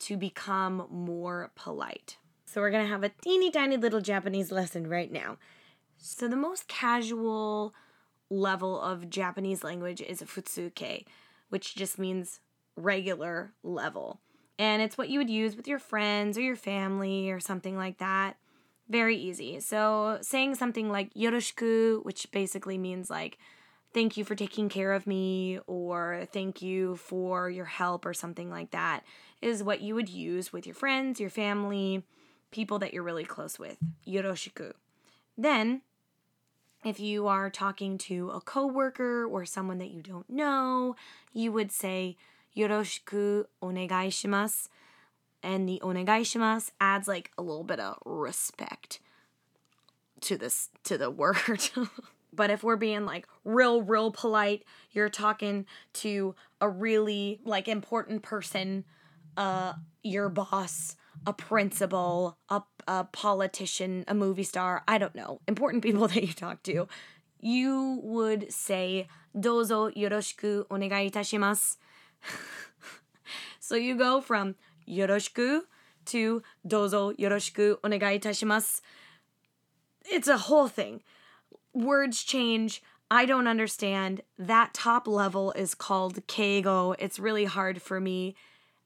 to 0.00 0.16
become 0.16 0.86
more 0.90 1.52
polite. 1.54 2.16
So 2.46 2.60
we're 2.60 2.70
to 2.84 2.90
have 2.90 3.04
a 3.04 3.10
teeny 3.22 3.50
tiny 3.50 3.76
little 3.76 4.00
Japanese 4.00 4.50
lesson 4.50 4.88
right 4.88 5.12
now. 5.12 5.36
So 5.98 6.26
the 6.26 6.36
most 6.36 6.66
casual 6.66 7.74
level 8.30 8.80
of 8.80 9.10
Japanese 9.10 9.62
language 9.62 10.00
is 10.00 10.22
futsuke, 10.22 11.04
which 11.50 11.74
just 11.74 11.98
means 11.98 12.40
regular 12.76 13.52
level. 13.62 14.20
And 14.60 14.82
it's 14.82 14.98
what 14.98 15.08
you 15.08 15.18
would 15.18 15.30
use 15.30 15.56
with 15.56 15.66
your 15.66 15.78
friends 15.78 16.36
or 16.36 16.42
your 16.42 16.54
family 16.54 17.30
or 17.30 17.40
something 17.40 17.78
like 17.78 17.96
that. 17.96 18.36
Very 18.90 19.16
easy. 19.16 19.58
So 19.60 20.18
saying 20.20 20.56
something 20.56 20.90
like 20.90 21.14
yoroshiku, 21.14 22.04
which 22.04 22.30
basically 22.30 22.76
means 22.76 23.08
like 23.08 23.38
thank 23.94 24.18
you 24.18 24.24
for 24.24 24.34
taking 24.34 24.68
care 24.68 24.92
of 24.92 25.06
me 25.06 25.60
or 25.66 26.26
thank 26.30 26.60
you 26.60 26.96
for 26.96 27.48
your 27.48 27.64
help 27.64 28.04
or 28.04 28.12
something 28.12 28.50
like 28.50 28.70
that 28.72 29.02
is 29.40 29.62
what 29.62 29.80
you 29.80 29.94
would 29.94 30.10
use 30.10 30.52
with 30.52 30.66
your 30.66 30.74
friends, 30.74 31.18
your 31.18 31.30
family, 31.30 32.04
people 32.50 32.78
that 32.80 32.92
you're 32.92 33.02
really 33.02 33.24
close 33.24 33.58
with. 33.58 33.78
Yoroshiku. 34.06 34.74
Then 35.38 35.80
if 36.84 37.00
you 37.00 37.28
are 37.28 37.48
talking 37.48 37.96
to 37.96 38.28
a 38.28 38.42
coworker 38.42 39.24
or 39.24 39.46
someone 39.46 39.78
that 39.78 39.90
you 39.90 40.02
don't 40.02 40.28
know, 40.28 40.96
you 41.32 41.50
would 41.50 41.72
say 41.72 42.18
yoroshiku 42.56 43.44
onegai 43.62 44.08
shimasu. 44.08 44.68
And 45.42 45.68
the 45.68 45.80
onegai 45.82 46.22
shimasu 46.22 46.70
adds 46.80 47.08
like 47.08 47.30
a 47.38 47.42
little 47.42 47.64
bit 47.64 47.80
of 47.80 47.98
respect 48.04 49.00
to 50.22 50.36
this 50.36 50.68
to 50.84 50.98
the 50.98 51.10
word. 51.22 51.70
but 52.32 52.50
if 52.50 52.62
we're 52.62 52.76
being 52.76 53.04
like 53.04 53.26
real 53.44 53.82
real 53.82 54.10
polite, 54.10 54.64
you're 54.92 55.08
talking 55.08 55.66
to 55.94 56.34
a 56.60 56.68
really 56.68 57.40
like 57.44 57.68
important 57.68 58.22
person, 58.22 58.84
uh 59.36 59.74
your 60.02 60.28
boss, 60.28 60.96
a 61.26 61.32
principal, 61.32 62.38
a, 62.48 62.62
a 62.88 63.04
politician, 63.04 64.04
a 64.08 64.14
movie 64.14 64.44
star, 64.44 64.82
I 64.88 64.98
don't 64.98 65.14
know, 65.14 65.40
important 65.46 65.82
people 65.82 66.08
that 66.08 66.22
you 66.22 66.32
talk 66.32 66.62
to, 66.64 66.88
you 67.40 68.00
would 68.02 68.52
say, 68.52 69.08
Dozo 69.36 69.94
yoroshiku 69.94 70.66
onegai 70.68 71.10
itashimasu. 71.10 71.76
so 73.60 73.74
you 73.74 73.96
go 73.96 74.20
from 74.20 74.54
yoroshiku 74.88 75.60
to 76.06 76.42
dozo 76.66 77.16
yoroshiku 77.16 77.78
onegai 77.80 78.20
itashimasu. 78.20 78.80
It's 80.10 80.28
a 80.28 80.38
whole 80.38 80.68
thing. 80.68 81.02
Words 81.72 82.24
change. 82.24 82.82
I 83.10 83.26
don't 83.26 83.46
understand. 83.46 84.22
That 84.38 84.72
top 84.72 85.06
level 85.06 85.52
is 85.52 85.74
called 85.74 86.26
keigo. 86.26 86.96
It's 86.98 87.18
really 87.18 87.44
hard 87.44 87.82
for 87.82 88.00
me 88.00 88.34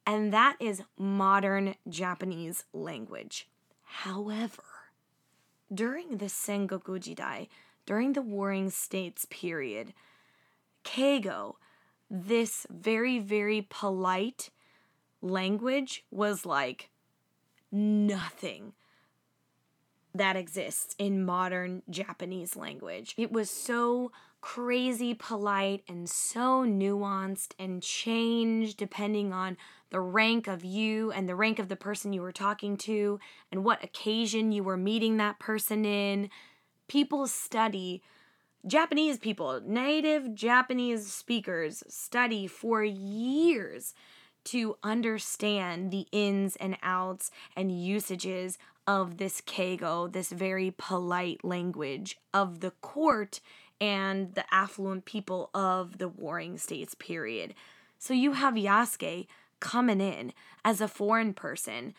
and 0.06 0.32
that 0.32 0.56
is 0.60 0.82
modern 0.98 1.74
Japanese 1.88 2.64
language. 2.72 3.48
However, 3.82 4.62
during 5.72 6.18
the 6.18 6.26
Sengoku 6.26 6.98
Jidai, 7.00 7.48
during 7.86 8.12
the 8.12 8.22
Warring 8.22 8.70
States 8.70 9.26
period, 9.30 9.94
Keigo, 10.84 11.54
this 12.14 12.64
very, 12.70 13.18
very 13.18 13.66
polite 13.68 14.50
language, 15.20 16.04
was 16.12 16.46
like 16.46 16.90
nothing 17.72 18.72
that 20.14 20.36
exists 20.36 20.94
in 20.96 21.24
modern 21.24 21.82
Japanese 21.90 22.54
language. 22.54 23.14
It 23.18 23.32
was 23.32 23.50
so 23.50 24.12
crazy 24.40 25.12
polite 25.14 25.82
and 25.88 26.08
so 26.08 26.64
nuanced 26.64 27.54
and 27.58 27.82
changed 27.82 28.76
depending 28.76 29.32
on 29.32 29.56
the 29.90 30.00
rank 30.00 30.46
of 30.46 30.64
you 30.64 31.10
and 31.10 31.28
the 31.28 31.34
rank 31.34 31.58
of 31.58 31.68
the 31.68 31.74
person 31.74 32.12
you 32.12 32.20
were 32.20 32.30
talking 32.30 32.76
to 32.76 33.18
and 33.50 33.64
what 33.64 33.82
occasion 33.82 34.52
you 34.52 34.62
were 34.62 34.76
meeting 34.76 35.16
that 35.16 35.40
person 35.40 35.84
in. 35.84 36.30
People 36.86 37.26
study, 37.26 38.02
Japanese 38.66 39.18
people, 39.18 39.60
native 39.64 40.34
Japanese 40.34 41.12
speakers 41.12 41.82
study 41.86 42.46
for 42.46 42.82
years 42.82 43.94
to 44.44 44.76
understand 44.82 45.90
the 45.90 46.06
ins 46.12 46.56
and 46.56 46.76
outs 46.82 47.30
and 47.56 47.78
usages 47.78 48.58
of 48.86 49.18
this 49.18 49.40
keigo, 49.42 50.10
this 50.10 50.30
very 50.30 50.72
polite 50.76 51.44
language 51.44 52.18
of 52.32 52.60
the 52.60 52.70
court 52.70 53.40
and 53.80 54.34
the 54.34 54.44
affluent 54.50 55.04
people 55.04 55.50
of 55.54 55.98
the 55.98 56.08
warring 56.08 56.56
states 56.56 56.94
period. 56.94 57.54
So 57.98 58.14
you 58.14 58.32
have 58.32 58.54
Yasuke 58.54 59.26
coming 59.60 60.00
in 60.00 60.32
as 60.64 60.80
a 60.80 60.88
foreign 60.88 61.34
person, 61.34 61.94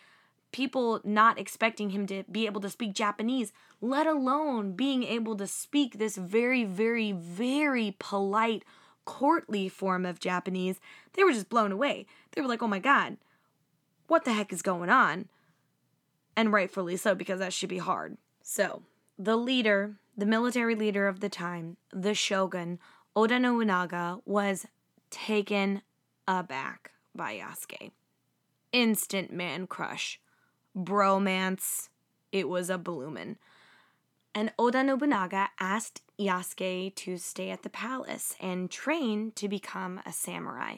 people 0.56 1.02
not 1.04 1.38
expecting 1.38 1.90
him 1.90 2.06
to 2.06 2.24
be 2.32 2.46
able 2.46 2.62
to 2.62 2.70
speak 2.70 2.94
Japanese, 2.94 3.52
let 3.82 4.06
alone 4.06 4.72
being 4.72 5.02
able 5.02 5.36
to 5.36 5.46
speak 5.46 5.98
this 5.98 6.16
very, 6.16 6.64
very, 6.64 7.12
very 7.12 7.94
polite, 7.98 8.64
courtly 9.04 9.68
form 9.68 10.06
of 10.06 10.18
Japanese. 10.18 10.80
They 11.12 11.24
were 11.24 11.32
just 11.32 11.50
blown 11.50 11.72
away. 11.72 12.06
They 12.32 12.40
were 12.40 12.48
like, 12.48 12.62
oh 12.62 12.68
my 12.68 12.78
God, 12.78 13.18
what 14.06 14.24
the 14.24 14.32
heck 14.32 14.50
is 14.50 14.62
going 14.62 14.88
on? 14.88 15.28
And 16.34 16.50
rightfully 16.50 16.96
so, 16.96 17.14
because 17.14 17.38
that 17.40 17.52
should 17.52 17.68
be 17.68 17.76
hard. 17.76 18.16
So, 18.42 18.80
the 19.18 19.36
leader 19.36 19.96
the 20.16 20.24
military 20.24 20.74
leader 20.74 21.06
of 21.06 21.20
the 21.20 21.28
time, 21.28 21.76
the 21.92 22.14
shogun, 22.14 22.78
Oda 23.14 23.38
Nobunaga, 23.38 24.20
was 24.24 24.64
taken 25.10 25.82
aback 26.26 26.92
by 27.14 27.34
Yasuke. 27.34 27.90
Instant 28.72 29.30
man 29.30 29.66
crush. 29.66 30.18
Bromance. 30.76 31.88
It 32.32 32.48
was 32.48 32.70
a 32.70 32.78
bloomin'. 32.78 33.36
And 34.34 34.52
Oda 34.58 34.82
Nobunaga 34.84 35.48
asked 35.58 36.02
Yasuke 36.18 36.94
to 36.94 37.16
stay 37.16 37.50
at 37.50 37.62
the 37.62 37.70
palace 37.70 38.34
and 38.38 38.70
train 38.70 39.32
to 39.36 39.48
become 39.48 40.00
a 40.04 40.12
samurai. 40.12 40.76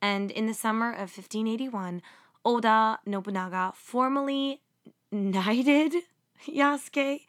And 0.00 0.30
in 0.30 0.46
the 0.46 0.54
summer 0.54 0.92
of 0.92 1.10
1581, 1.10 2.02
Oda 2.44 3.00
Nobunaga 3.04 3.72
formally 3.74 4.60
knighted 5.10 5.92
Yasuke 6.46 7.22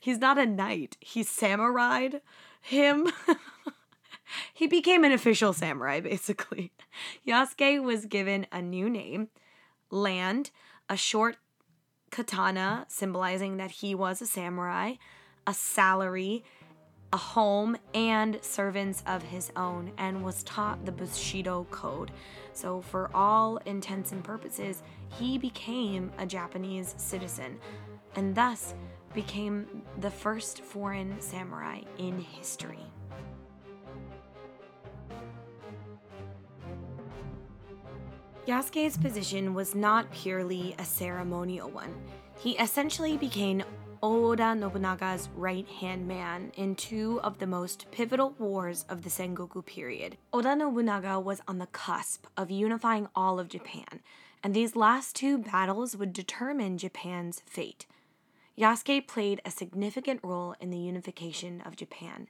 he's 0.00 0.18
not 0.18 0.38
a 0.38 0.46
knight, 0.46 0.96
he's 1.00 1.28
samurai'd 1.28 2.20
him. 2.60 3.08
he 4.54 4.66
became 4.66 5.04
an 5.04 5.12
official 5.12 5.52
samurai, 5.52 6.00
basically. 6.00 6.72
Yasuke 7.26 7.82
was 7.82 8.06
given 8.06 8.46
a 8.52 8.62
new 8.62 8.88
name, 8.88 9.28
land, 9.90 10.50
a 10.88 10.96
short 10.96 11.36
katana 12.10 12.86
symbolizing 12.88 13.56
that 13.58 13.70
he 13.70 13.94
was 13.94 14.22
a 14.22 14.26
samurai, 14.26 14.94
a 15.46 15.54
salary, 15.54 16.44
a 17.12 17.16
home, 17.16 17.76
and 17.94 18.38
servants 18.42 19.02
of 19.06 19.22
his 19.22 19.50
own, 19.56 19.92
and 19.96 20.24
was 20.24 20.42
taught 20.42 20.84
the 20.84 20.92
Bushido 20.92 21.66
Code. 21.70 22.10
So, 22.52 22.82
for 22.82 23.10
all 23.14 23.58
intents 23.58 24.12
and 24.12 24.22
purposes, 24.22 24.82
he 25.18 25.38
became 25.38 26.12
a 26.18 26.26
Japanese 26.26 26.94
citizen, 26.98 27.58
and 28.14 28.34
thus 28.34 28.74
became 29.14 29.82
the 30.00 30.10
first 30.10 30.60
foreign 30.62 31.20
samurai 31.20 31.80
in 31.98 32.20
history. 32.20 32.84
Yasuke's 38.48 38.96
position 38.96 39.52
was 39.52 39.74
not 39.74 40.10
purely 40.10 40.74
a 40.78 40.84
ceremonial 40.84 41.68
one. 41.68 41.94
He 42.38 42.52
essentially 42.52 43.18
became 43.18 43.62
Oda 44.02 44.54
Nobunaga's 44.54 45.28
right 45.36 45.68
hand 45.68 46.08
man 46.08 46.50
in 46.56 46.74
two 46.74 47.20
of 47.22 47.38
the 47.38 47.46
most 47.46 47.84
pivotal 47.90 48.30
wars 48.38 48.86
of 48.88 49.02
the 49.02 49.10
Sengoku 49.10 49.66
period. 49.66 50.16
Oda 50.32 50.56
Nobunaga 50.56 51.20
was 51.20 51.42
on 51.46 51.58
the 51.58 51.66
cusp 51.66 52.26
of 52.38 52.50
unifying 52.50 53.08
all 53.14 53.38
of 53.38 53.50
Japan, 53.50 54.00
and 54.42 54.54
these 54.54 54.74
last 54.74 55.14
two 55.14 55.36
battles 55.36 55.94
would 55.94 56.14
determine 56.14 56.78
Japan's 56.78 57.42
fate. 57.44 57.84
Yasuke 58.56 59.06
played 59.06 59.42
a 59.44 59.50
significant 59.50 60.20
role 60.22 60.54
in 60.58 60.70
the 60.70 60.78
unification 60.78 61.60
of 61.66 61.76
Japan. 61.76 62.28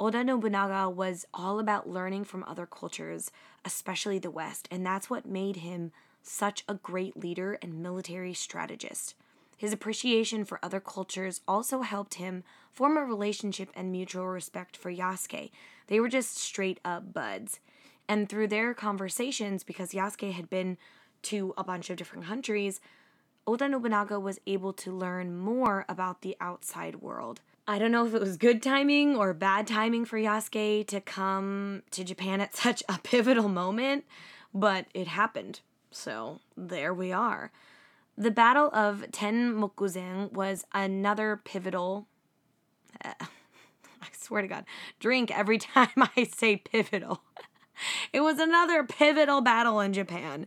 Oda 0.00 0.22
Nobunaga 0.22 0.88
was 0.88 1.26
all 1.34 1.58
about 1.58 1.88
learning 1.88 2.24
from 2.24 2.44
other 2.44 2.66
cultures, 2.66 3.32
especially 3.64 4.20
the 4.20 4.30
West, 4.30 4.68
and 4.70 4.86
that's 4.86 5.10
what 5.10 5.26
made 5.26 5.56
him 5.56 5.90
such 6.22 6.62
a 6.68 6.74
great 6.74 7.16
leader 7.16 7.58
and 7.60 7.82
military 7.82 8.32
strategist. 8.32 9.16
His 9.56 9.72
appreciation 9.72 10.44
for 10.44 10.60
other 10.62 10.78
cultures 10.78 11.40
also 11.48 11.80
helped 11.80 12.14
him 12.14 12.44
form 12.72 12.96
a 12.96 13.04
relationship 13.04 13.70
and 13.74 13.90
mutual 13.90 14.28
respect 14.28 14.76
for 14.76 14.92
Yasuke. 14.92 15.50
They 15.88 15.98
were 15.98 16.08
just 16.08 16.36
straight 16.36 16.78
up 16.84 17.12
buds. 17.12 17.58
And 18.08 18.28
through 18.28 18.48
their 18.48 18.74
conversations, 18.74 19.64
because 19.64 19.90
Yasuke 19.90 20.32
had 20.32 20.48
been 20.48 20.78
to 21.22 21.54
a 21.58 21.64
bunch 21.64 21.90
of 21.90 21.96
different 21.96 22.26
countries, 22.26 22.80
Oda 23.48 23.66
Nobunaga 23.66 24.20
was 24.20 24.38
able 24.46 24.74
to 24.74 24.92
learn 24.92 25.34
more 25.34 25.86
about 25.88 26.20
the 26.20 26.36
outside 26.38 26.96
world. 26.96 27.40
I 27.66 27.78
don't 27.78 27.90
know 27.90 28.04
if 28.04 28.12
it 28.12 28.20
was 28.20 28.36
good 28.36 28.62
timing 28.62 29.16
or 29.16 29.32
bad 29.32 29.66
timing 29.66 30.04
for 30.04 30.18
Yasuke 30.18 30.86
to 30.86 31.00
come 31.00 31.82
to 31.92 32.04
Japan 32.04 32.42
at 32.42 32.54
such 32.64 32.82
a 32.90 32.98
pivotal 33.02 33.48
moment, 33.48 34.04
but 34.52 34.84
it 34.92 35.06
happened. 35.06 35.60
So 35.90 36.40
there 36.58 36.92
we 36.92 37.10
are. 37.10 37.50
The 38.18 38.30
Battle 38.30 38.68
of 38.74 39.06
Tenmokuzan 39.12 40.32
was 40.32 40.66
another 40.74 41.40
pivotal 41.42 42.06
uh, 43.02 43.14
I 44.02 44.08
swear 44.12 44.42
to 44.42 44.48
God, 44.48 44.66
drink 45.00 45.30
every 45.30 45.56
time 45.74 45.88
I 45.96 46.24
say 46.24 46.56
pivotal. 46.56 47.22
it 48.12 48.20
was 48.20 48.38
another 48.38 48.84
pivotal 48.84 49.40
battle 49.40 49.80
in 49.80 49.94
Japan. 49.94 50.46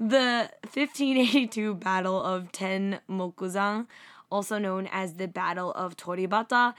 The 0.00 0.48
1582 0.62 1.74
Battle 1.74 2.22
of 2.22 2.52
Ten 2.52 3.00
Mokuzan, 3.10 3.88
also 4.30 4.56
known 4.56 4.86
as 4.92 5.14
the 5.14 5.26
Battle 5.26 5.72
of 5.72 5.96
Toriibata, 5.96 6.74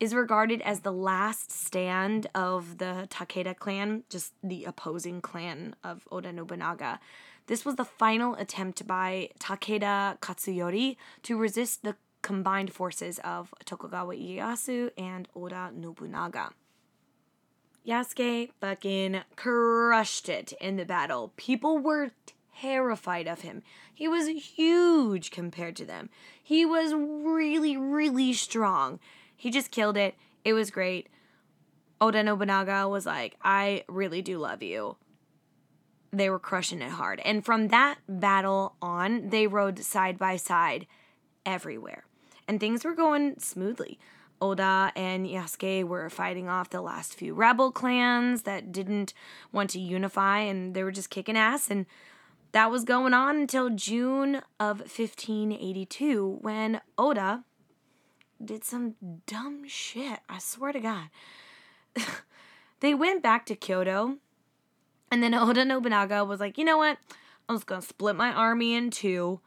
is 0.00 0.14
regarded 0.14 0.62
as 0.62 0.80
the 0.80 0.90
last 0.90 1.52
stand 1.52 2.28
of 2.34 2.78
the 2.78 3.06
Takeda 3.10 3.58
clan, 3.58 4.04
just 4.08 4.32
the 4.42 4.64
opposing 4.64 5.20
clan 5.20 5.76
of 5.84 6.08
Oda 6.10 6.32
Nobunaga. 6.32 6.98
This 7.46 7.66
was 7.66 7.76
the 7.76 7.84
final 7.84 8.36
attempt 8.36 8.86
by 8.86 9.28
Takeda 9.38 10.18
Katsuyori 10.20 10.96
to 11.24 11.36
resist 11.36 11.82
the 11.82 11.96
combined 12.22 12.72
forces 12.72 13.20
of 13.22 13.52
Tokugawa 13.66 14.14
Ieyasu 14.14 14.92
and 14.96 15.28
Oda 15.36 15.70
Nobunaga. 15.76 16.52
Yasuke 17.86 18.50
fucking 18.60 19.20
crushed 19.36 20.30
it 20.30 20.54
in 20.58 20.76
the 20.76 20.86
battle. 20.86 21.34
People 21.36 21.78
were 21.78 22.12
terrified 22.62 23.26
of 23.26 23.40
him. 23.40 23.62
He 23.92 24.06
was 24.06 24.28
huge 24.28 25.30
compared 25.30 25.76
to 25.76 25.84
them. 25.84 26.10
He 26.42 26.64
was 26.64 26.94
really, 26.94 27.76
really 27.76 28.32
strong. 28.32 29.00
He 29.36 29.50
just 29.50 29.70
killed 29.70 29.96
it. 29.96 30.14
It 30.44 30.52
was 30.52 30.70
great. 30.70 31.08
Oda 32.00 32.22
Nobunaga 32.22 32.88
was 32.88 33.06
like, 33.06 33.36
I 33.42 33.84
really 33.88 34.22
do 34.22 34.38
love 34.38 34.62
you. 34.62 34.96
They 36.12 36.28
were 36.30 36.38
crushing 36.38 36.82
it 36.82 36.90
hard. 36.90 37.20
And 37.24 37.44
from 37.44 37.68
that 37.68 37.98
battle 38.08 38.76
on, 38.82 39.30
they 39.30 39.46
rode 39.46 39.78
side 39.78 40.18
by 40.18 40.36
side 40.36 40.86
everywhere. 41.46 42.04
And 42.46 42.60
things 42.60 42.84
were 42.84 42.94
going 42.94 43.38
smoothly. 43.38 43.98
Oda 44.40 44.92
and 44.96 45.26
Yasuke 45.26 45.84
were 45.84 46.10
fighting 46.10 46.48
off 46.48 46.70
the 46.70 46.80
last 46.80 47.14
few 47.14 47.32
rebel 47.32 47.70
clans 47.70 48.42
that 48.42 48.72
didn't 48.72 49.14
want 49.52 49.70
to 49.70 49.80
unify 49.80 50.40
and 50.40 50.74
they 50.74 50.82
were 50.82 50.90
just 50.90 51.10
kicking 51.10 51.36
ass. 51.36 51.70
And 51.70 51.86
that 52.52 52.70
was 52.70 52.84
going 52.84 53.14
on 53.14 53.36
until 53.36 53.70
June 53.70 54.42
of 54.60 54.80
1582 54.80 56.38
when 56.40 56.80
Oda 56.98 57.44
did 58.44 58.64
some 58.64 58.94
dumb 59.26 59.66
shit. 59.66 60.20
I 60.28 60.38
swear 60.38 60.72
to 60.72 60.80
God. 60.80 61.08
they 62.80 62.94
went 62.94 63.22
back 63.22 63.46
to 63.46 63.56
Kyoto, 63.56 64.18
and 65.10 65.22
then 65.22 65.34
Oda 65.34 65.64
Nobunaga 65.64 66.24
was 66.24 66.40
like, 66.40 66.58
you 66.58 66.64
know 66.64 66.78
what? 66.78 66.98
I'm 67.48 67.56
just 67.56 67.66
gonna 67.66 67.82
split 67.82 68.16
my 68.16 68.32
army 68.32 68.74
in 68.74 68.90
two, 68.90 69.40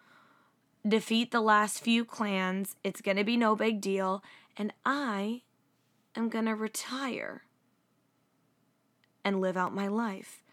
defeat 0.87 1.31
the 1.31 1.41
last 1.41 1.79
few 1.79 2.05
clans. 2.05 2.75
It's 2.83 3.01
gonna 3.01 3.23
be 3.23 3.37
no 3.37 3.55
big 3.55 3.81
deal, 3.81 4.23
and 4.57 4.73
I 4.85 5.43
am 6.15 6.29
gonna 6.29 6.55
retire 6.55 7.43
and 9.23 9.41
live 9.41 9.57
out 9.57 9.73
my 9.73 9.87
life. 9.87 10.43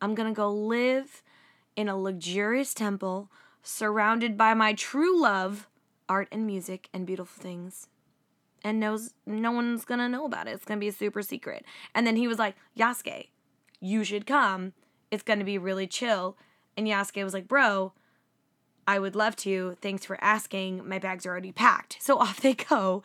I'm 0.00 0.14
gonna 0.14 0.32
go 0.32 0.52
live 0.52 1.22
in 1.76 1.88
a 1.88 1.96
luxurious 1.96 2.74
temple 2.74 3.30
surrounded 3.62 4.36
by 4.36 4.54
my 4.54 4.74
true 4.74 5.20
love, 5.20 5.68
art 6.08 6.28
and 6.30 6.46
music 6.46 6.88
and 6.92 7.06
beautiful 7.06 7.42
things. 7.42 7.88
And 8.62 8.80
knows 8.80 9.14
no 9.26 9.52
one's 9.52 9.84
gonna 9.84 10.08
know 10.08 10.24
about 10.24 10.48
it. 10.48 10.52
It's 10.52 10.64
gonna 10.64 10.80
be 10.80 10.88
a 10.88 10.92
super 10.92 11.22
secret. 11.22 11.64
And 11.94 12.06
then 12.06 12.16
he 12.16 12.28
was 12.28 12.38
like, 12.38 12.56
Yasuke, 12.76 13.28
you 13.80 14.04
should 14.04 14.26
come. 14.26 14.72
It's 15.10 15.22
gonna 15.22 15.44
be 15.44 15.58
really 15.58 15.86
chill. 15.86 16.36
And 16.76 16.86
Yasuke 16.86 17.22
was 17.22 17.34
like, 17.34 17.48
Bro, 17.48 17.92
I 18.86 18.98
would 18.98 19.16
love 19.16 19.36
to. 19.36 19.76
Thanks 19.80 20.04
for 20.04 20.22
asking. 20.22 20.86
My 20.86 20.98
bags 20.98 21.26
are 21.26 21.30
already 21.30 21.52
packed. 21.52 21.98
So 22.04 22.18
off 22.18 22.40
they 22.40 22.54
go 22.54 23.02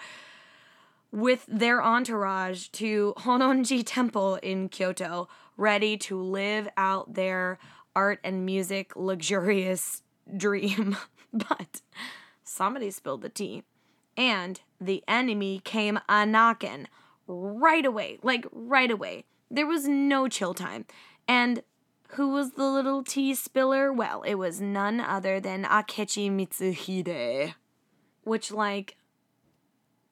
with 1.12 1.46
their 1.48 1.82
entourage 1.82 2.68
to 2.68 3.14
Honnoji 3.18 3.84
Temple 3.86 4.36
in 4.44 4.70
Kyoto, 4.70 5.28
ready 5.58 5.98
to 5.98 6.22
live 6.22 6.68
out 6.78 7.14
their 7.14 7.58
art 7.96 8.20
and 8.24 8.46
music 8.46 8.96
luxurious 8.96 10.04
dream. 10.38 10.98
but 11.34 11.82
somebody 12.44 12.92
spilled 12.92 13.22
the 13.22 13.30
tea. 13.30 13.64
And 14.18 14.60
the 14.82 15.04
enemy 15.08 15.62
came 15.64 16.00
a 16.10 16.26
right 17.28 17.86
away. 17.86 18.20
Like, 18.22 18.46
right 18.52 18.92
away. 18.92 19.26
There 19.50 19.68
was 19.68 19.88
no 19.88 20.28
chill 20.28 20.54
time. 20.54 20.86
And 21.28 21.64
who 22.10 22.30
was 22.30 22.52
the 22.52 22.66
little 22.66 23.04
tea 23.04 23.34
spiller? 23.36 23.94
Well, 23.94 24.24
it 24.24 24.36
was 24.36 24.60
none 24.60 25.00
other 25.00 25.40
than 25.40 25.64
Akechi 25.64 26.30
Mitsuhide. 26.30 27.54
Which, 28.24 28.52
like, 28.52 28.98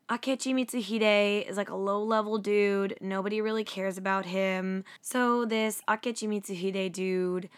Akechi 0.10 0.54
Mitsuhide 0.54 1.50
is 1.50 1.58
like 1.58 1.70
a 1.70 1.76
low 1.76 2.02
level 2.02 2.38
dude. 2.38 2.96
Nobody 3.02 3.42
really 3.42 3.66
cares 3.66 3.98
about 3.98 4.26
him. 4.26 4.86
So, 5.02 5.44
this 5.44 5.82
Akechi 5.86 6.30
Mitsuhide 6.30 6.94
dude 6.94 7.50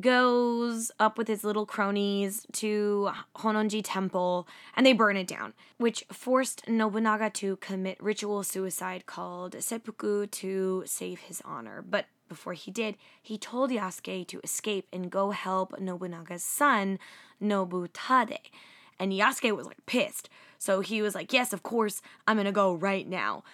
goes 0.00 0.90
up 0.98 1.18
with 1.18 1.28
his 1.28 1.44
little 1.44 1.66
cronies 1.66 2.46
to 2.52 3.10
Honnoji 3.36 3.82
Temple 3.84 4.48
and 4.74 4.86
they 4.86 4.94
burn 4.94 5.18
it 5.18 5.26
down, 5.26 5.52
which 5.76 6.04
forced 6.10 6.66
Nobunaga 6.66 7.28
to 7.30 7.56
commit 7.56 8.02
ritual 8.02 8.42
suicide 8.42 9.04
called 9.04 9.62
seppuku 9.62 10.26
to 10.26 10.84
save 10.86 11.20
his 11.20 11.42
honor. 11.44 11.84
But 11.86 12.06
before 12.30 12.54
he 12.54 12.70
did, 12.70 12.96
he 13.22 13.36
told 13.36 13.70
Yasuke 13.70 14.26
to 14.28 14.40
escape 14.42 14.88
and 14.90 15.10
go 15.10 15.32
help 15.32 15.78
Nobunaga's 15.78 16.42
son, 16.42 16.98
Nobutada. 17.42 18.38
And 18.98 19.12
Yasuke 19.12 19.54
was 19.54 19.66
like 19.66 19.84
pissed. 19.84 20.30
So 20.64 20.80
he 20.80 21.02
was 21.02 21.14
like, 21.14 21.30
Yes, 21.30 21.52
of 21.52 21.62
course, 21.62 22.00
I'm 22.26 22.38
gonna 22.38 22.50
go 22.50 22.72
right 22.72 23.06
now. 23.06 23.44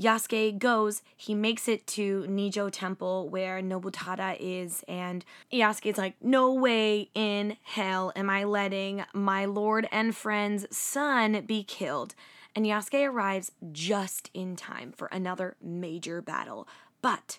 Yasuke 0.00 0.58
goes, 0.58 1.02
he 1.14 1.34
makes 1.34 1.68
it 1.68 1.86
to 1.86 2.26
Nijo 2.28 2.70
Temple 2.72 3.28
where 3.28 3.60
Nobutada 3.60 4.38
is, 4.40 4.82
and 4.88 5.22
Yasuke's 5.52 5.98
like, 5.98 6.14
No 6.22 6.54
way 6.54 7.10
in 7.14 7.58
hell 7.62 8.10
am 8.16 8.30
I 8.30 8.44
letting 8.44 9.04
my 9.12 9.44
lord 9.44 9.86
and 9.92 10.16
friend's 10.16 10.66
son 10.74 11.42
be 11.46 11.62
killed. 11.62 12.14
And 12.54 12.64
Yasuke 12.64 13.06
arrives 13.06 13.52
just 13.70 14.30
in 14.32 14.56
time 14.56 14.92
for 14.92 15.08
another 15.08 15.56
major 15.62 16.22
battle. 16.22 16.66
But 17.02 17.38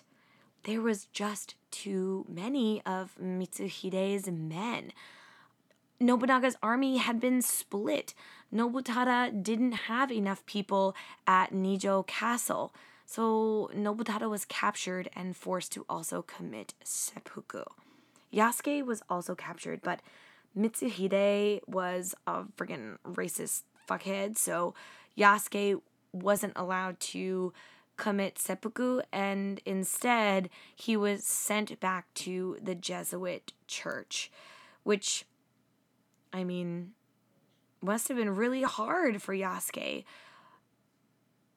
there 0.62 0.80
was 0.80 1.06
just 1.06 1.56
too 1.72 2.24
many 2.28 2.82
of 2.86 3.16
Mitsuhide's 3.20 4.30
men. 4.30 4.92
Nobunaga's 6.00 6.56
army 6.62 6.98
had 6.98 7.18
been 7.18 7.42
split. 7.42 8.14
Nobutada 8.52 9.42
didn't 9.42 9.72
have 9.72 10.10
enough 10.10 10.44
people 10.46 10.96
at 11.26 11.52
Nijo 11.52 12.06
Castle, 12.06 12.72
so 13.04 13.70
Nobutada 13.74 14.28
was 14.28 14.44
captured 14.44 15.08
and 15.14 15.36
forced 15.36 15.72
to 15.72 15.84
also 15.88 16.22
commit 16.22 16.74
seppuku. 16.82 17.64
Yasuke 18.32 18.84
was 18.84 19.02
also 19.08 19.34
captured, 19.34 19.80
but 19.82 20.00
Mitsuhide 20.56 21.60
was 21.66 22.14
a 22.26 22.44
friggin' 22.56 22.98
racist 23.04 23.62
fuckhead, 23.88 24.36
so 24.36 24.74
Yasuke 25.16 25.80
wasn't 26.12 26.52
allowed 26.56 26.98
to 27.00 27.52
commit 27.96 28.38
seppuku, 28.38 29.00
and 29.12 29.60
instead 29.66 30.48
he 30.74 30.96
was 30.96 31.24
sent 31.24 31.78
back 31.80 32.12
to 32.14 32.56
the 32.62 32.74
Jesuit 32.74 33.52
church, 33.66 34.30
which 34.84 35.26
I 36.32 36.44
mean, 36.44 36.92
must 37.80 38.08
have 38.08 38.16
been 38.16 38.34
really 38.34 38.62
hard 38.62 39.22
for 39.22 39.34
Yasuke. 39.34 40.04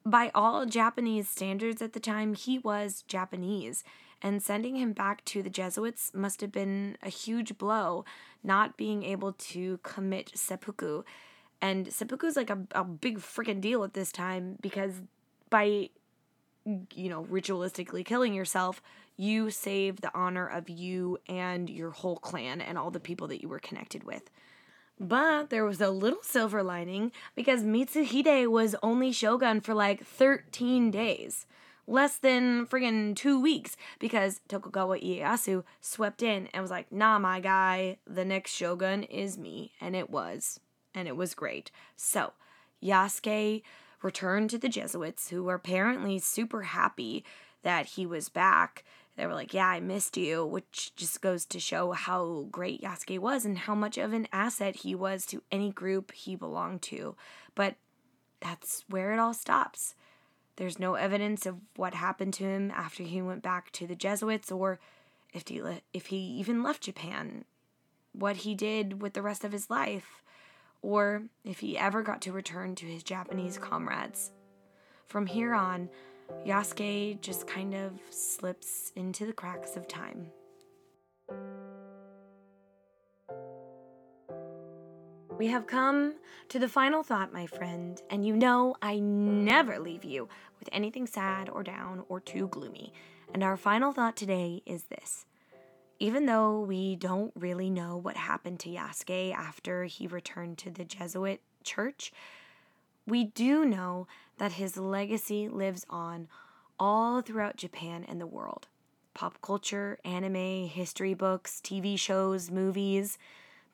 By 0.04 0.30
all 0.34 0.66
Japanese 0.66 1.28
standards 1.28 1.80
at 1.80 1.92
the 1.92 2.00
time, 2.00 2.34
he 2.34 2.58
was 2.58 3.04
Japanese, 3.06 3.84
and 4.20 4.42
sending 4.42 4.76
him 4.76 4.92
back 4.92 5.24
to 5.26 5.42
the 5.42 5.50
Jesuits 5.50 6.12
must 6.14 6.40
have 6.40 6.52
been 6.52 6.96
a 7.02 7.08
huge 7.08 7.56
blow, 7.58 8.04
not 8.42 8.76
being 8.76 9.02
able 9.04 9.32
to 9.32 9.78
commit 9.82 10.32
seppuku. 10.34 11.02
And 11.60 11.92
seppuku 11.92 12.26
is 12.26 12.36
like 12.36 12.50
a, 12.50 12.66
a 12.72 12.82
big 12.82 13.18
freaking 13.18 13.60
deal 13.60 13.84
at 13.84 13.94
this 13.94 14.10
time 14.10 14.56
because 14.60 14.94
by, 15.50 15.90
you 16.64 17.08
know, 17.08 17.24
ritualistically 17.24 18.04
killing 18.04 18.34
yourself, 18.34 18.82
you 19.16 19.50
save 19.50 20.00
the 20.00 20.10
honor 20.14 20.46
of 20.46 20.68
you 20.68 21.18
and 21.28 21.70
your 21.70 21.90
whole 21.90 22.16
clan 22.16 22.60
and 22.60 22.76
all 22.76 22.90
the 22.90 22.98
people 22.98 23.28
that 23.28 23.42
you 23.42 23.48
were 23.48 23.60
connected 23.60 24.02
with. 24.02 24.30
But 24.98 25.50
there 25.50 25.64
was 25.64 25.80
a 25.80 25.90
little 25.90 26.22
silver 26.22 26.62
lining 26.62 27.12
because 27.34 27.64
Mitsuhide 27.64 28.48
was 28.48 28.76
only 28.82 29.12
shogun 29.12 29.60
for 29.60 29.74
like 29.74 30.04
13 30.04 30.90
days. 30.90 31.46
Less 31.86 32.16
than 32.16 32.66
friggin' 32.66 33.16
two 33.16 33.40
weeks 33.40 33.76
because 33.98 34.40
Tokugawa 34.46 34.98
Ieyasu 34.98 35.64
swept 35.80 36.22
in 36.22 36.46
and 36.54 36.62
was 36.62 36.70
like, 36.70 36.92
nah, 36.92 37.18
my 37.18 37.40
guy, 37.40 37.98
the 38.06 38.24
next 38.24 38.52
shogun 38.52 39.02
is 39.02 39.36
me. 39.36 39.72
And 39.80 39.96
it 39.96 40.08
was. 40.08 40.60
And 40.94 41.08
it 41.08 41.16
was 41.16 41.34
great. 41.34 41.72
So, 41.96 42.34
Yasuke 42.82 43.62
returned 44.02 44.50
to 44.50 44.58
the 44.58 44.68
Jesuits, 44.68 45.30
who 45.30 45.42
were 45.42 45.54
apparently 45.54 46.18
super 46.18 46.62
happy 46.62 47.24
that 47.62 47.86
he 47.86 48.06
was 48.06 48.28
back 48.28 48.84
they 49.16 49.26
were 49.26 49.34
like, 49.34 49.52
Yeah, 49.52 49.68
I 49.68 49.80
missed 49.80 50.16
you, 50.16 50.44
which 50.44 50.94
just 50.96 51.20
goes 51.20 51.44
to 51.46 51.60
show 51.60 51.92
how 51.92 52.46
great 52.50 52.82
Yasuke 52.82 53.18
was 53.18 53.44
and 53.44 53.58
how 53.58 53.74
much 53.74 53.98
of 53.98 54.12
an 54.12 54.28
asset 54.32 54.76
he 54.76 54.94
was 54.94 55.26
to 55.26 55.42
any 55.50 55.70
group 55.70 56.12
he 56.12 56.34
belonged 56.34 56.82
to. 56.82 57.16
But 57.54 57.76
that's 58.40 58.84
where 58.88 59.12
it 59.12 59.18
all 59.18 59.34
stops. 59.34 59.94
There's 60.56 60.78
no 60.78 60.94
evidence 60.94 61.46
of 61.46 61.56
what 61.76 61.94
happened 61.94 62.34
to 62.34 62.44
him 62.44 62.70
after 62.70 63.02
he 63.02 63.22
went 63.22 63.42
back 63.42 63.70
to 63.72 63.86
the 63.86 63.94
Jesuits 63.94 64.50
or 64.52 64.78
if 65.32 65.48
he, 65.48 65.62
le- 65.62 65.80
if 65.94 66.06
he 66.06 66.16
even 66.16 66.62
left 66.62 66.82
Japan, 66.82 67.44
what 68.12 68.38
he 68.38 68.54
did 68.54 69.00
with 69.00 69.14
the 69.14 69.22
rest 69.22 69.44
of 69.44 69.52
his 69.52 69.70
life, 69.70 70.22
or 70.82 71.22
if 71.44 71.60
he 71.60 71.78
ever 71.78 72.02
got 72.02 72.20
to 72.22 72.32
return 72.32 72.74
to 72.74 72.86
his 72.86 73.02
Japanese 73.02 73.56
comrades. 73.56 74.30
From 75.06 75.26
here 75.26 75.54
on, 75.54 75.88
Yasuke 76.46 77.20
just 77.20 77.46
kind 77.46 77.74
of 77.74 77.92
slips 78.10 78.92
into 78.96 79.26
the 79.26 79.32
cracks 79.32 79.76
of 79.76 79.86
time. 79.86 80.26
We 85.38 85.46
have 85.48 85.66
come 85.66 86.14
to 86.50 86.58
the 86.58 86.68
final 86.68 87.02
thought, 87.02 87.32
my 87.32 87.46
friend, 87.46 88.00
and 88.10 88.24
you 88.24 88.36
know 88.36 88.76
I 88.80 88.98
never 88.98 89.78
leave 89.78 90.04
you 90.04 90.28
with 90.58 90.68
anything 90.70 91.06
sad 91.06 91.48
or 91.48 91.62
down 91.62 92.04
or 92.08 92.20
too 92.20 92.48
gloomy. 92.48 92.92
And 93.34 93.42
our 93.42 93.56
final 93.56 93.92
thought 93.92 94.16
today 94.16 94.62
is 94.66 94.84
this. 94.84 95.24
Even 95.98 96.26
though 96.26 96.60
we 96.60 96.96
don't 96.96 97.32
really 97.34 97.70
know 97.70 97.96
what 97.96 98.16
happened 98.16 98.60
to 98.60 98.68
Yasuke 98.68 99.34
after 99.34 99.84
he 99.84 100.06
returned 100.06 100.58
to 100.58 100.70
the 100.70 100.84
Jesuit 100.84 101.40
church, 101.64 102.12
we 103.06 103.24
do 103.24 103.64
know 103.64 104.06
that 104.38 104.52
his 104.52 104.76
legacy 104.76 105.48
lives 105.48 105.84
on 105.90 106.28
all 106.78 107.20
throughout 107.20 107.56
Japan 107.56 108.04
and 108.08 108.20
the 108.20 108.26
world. 108.26 108.68
Pop 109.14 109.40
culture, 109.42 109.98
anime, 110.04 110.68
history 110.68 111.14
books, 111.14 111.60
TV 111.62 111.98
shows, 111.98 112.50
movies. 112.50 113.18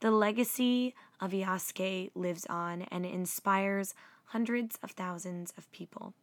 The 0.01 0.11
legacy 0.11 0.95
of 1.21 1.31
Yasuke 1.31 2.11
lives 2.15 2.47
on 2.47 2.83
and 2.83 3.07
inspires 3.07 3.95
hundreds 4.27 4.79
of 4.83 4.91
thousands 4.93 5.53
of 5.57 5.71
people. 5.73 6.15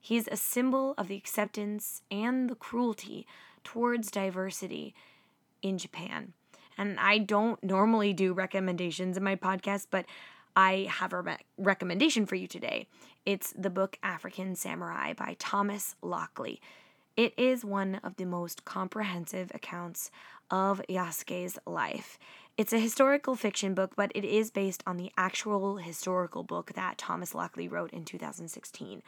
He 0.00 0.16
is 0.16 0.28
a 0.30 0.36
symbol 0.36 0.94
of 0.96 1.08
the 1.08 1.16
acceptance 1.16 2.02
and 2.10 2.48
the 2.48 2.54
cruelty 2.54 3.26
towards 3.64 4.10
diversity 4.10 4.94
in 5.62 5.78
Japan. 5.78 6.32
And 6.76 6.98
I 7.00 7.18
don't 7.18 7.62
normally 7.62 8.12
do 8.12 8.32
recommendations 8.32 9.16
in 9.16 9.24
my 9.24 9.34
podcast, 9.34 9.88
but 9.90 10.06
I 10.56 10.88
have 10.90 11.12
a 11.12 11.20
re- 11.20 11.36
recommendation 11.56 12.26
for 12.26 12.34
you 12.34 12.46
today. 12.46 12.86
It's 13.24 13.52
the 13.52 13.70
book 13.70 13.98
African 14.02 14.54
Samurai 14.54 15.12
by 15.12 15.36
Thomas 15.38 15.96
Lockley. 16.02 16.60
It 17.16 17.34
is 17.36 17.64
one 17.64 17.96
of 18.04 18.16
the 18.16 18.24
most 18.24 18.64
comprehensive 18.64 19.50
accounts 19.54 20.10
of 20.50 20.80
Yasuke's 20.88 21.58
life. 21.66 22.18
It's 22.56 22.72
a 22.72 22.78
historical 22.78 23.36
fiction 23.36 23.74
book, 23.74 23.94
but 23.96 24.12
it 24.14 24.24
is 24.24 24.50
based 24.50 24.82
on 24.86 24.96
the 24.96 25.12
actual 25.16 25.76
historical 25.76 26.42
book 26.42 26.72
that 26.74 26.98
Thomas 26.98 27.34
Lockley 27.34 27.68
wrote 27.68 27.92
in 27.92 28.04
2016. 28.04 29.02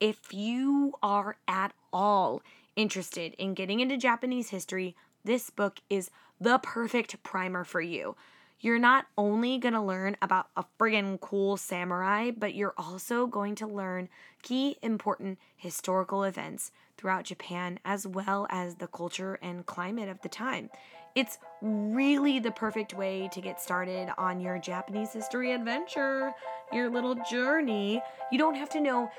If 0.00 0.32
you 0.32 0.94
are 1.02 1.36
at 1.46 1.72
all 1.92 2.42
interested 2.76 3.34
in 3.34 3.54
getting 3.54 3.80
into 3.80 3.96
Japanese 3.96 4.50
history, 4.50 4.94
this 5.24 5.50
book 5.50 5.80
is 5.90 6.10
the 6.40 6.58
perfect 6.58 7.22
primer 7.22 7.64
for 7.64 7.80
you 7.80 8.16
you're 8.60 8.78
not 8.78 9.06
only 9.16 9.58
going 9.58 9.74
to 9.74 9.80
learn 9.80 10.16
about 10.20 10.48
a 10.56 10.64
friggin' 10.78 11.20
cool 11.20 11.56
samurai, 11.56 12.30
but 12.30 12.54
you're 12.54 12.74
also 12.76 13.26
going 13.26 13.54
to 13.56 13.66
learn 13.66 14.08
key 14.42 14.76
important 14.82 15.38
historical 15.56 16.24
events 16.24 16.72
throughout 16.96 17.24
Japan 17.24 17.78
as 17.84 18.06
well 18.06 18.46
as 18.50 18.76
the 18.76 18.88
culture 18.88 19.38
and 19.40 19.66
climate 19.66 20.08
of 20.08 20.20
the 20.22 20.28
time. 20.28 20.70
It's 21.14 21.38
really 21.62 22.38
the 22.38 22.50
perfect 22.50 22.94
way 22.94 23.28
to 23.32 23.40
get 23.40 23.60
started 23.60 24.10
on 24.18 24.40
your 24.40 24.58
Japanese 24.58 25.12
history 25.12 25.52
adventure, 25.52 26.32
your 26.72 26.90
little 26.90 27.16
journey. 27.30 28.02
You 28.30 28.38
don't 28.38 28.54
have 28.56 28.68
to 28.70 28.80
know 28.80 29.10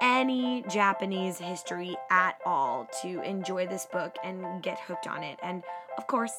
any 0.00 0.64
Japanese 0.68 1.38
history 1.38 1.96
at 2.10 2.38
all 2.44 2.88
to 3.02 3.22
enjoy 3.22 3.66
this 3.66 3.86
book 3.86 4.16
and 4.24 4.62
get 4.62 4.80
hooked 4.80 5.06
on 5.06 5.22
it. 5.22 5.38
And 5.42 5.62
of 5.98 6.06
course, 6.06 6.32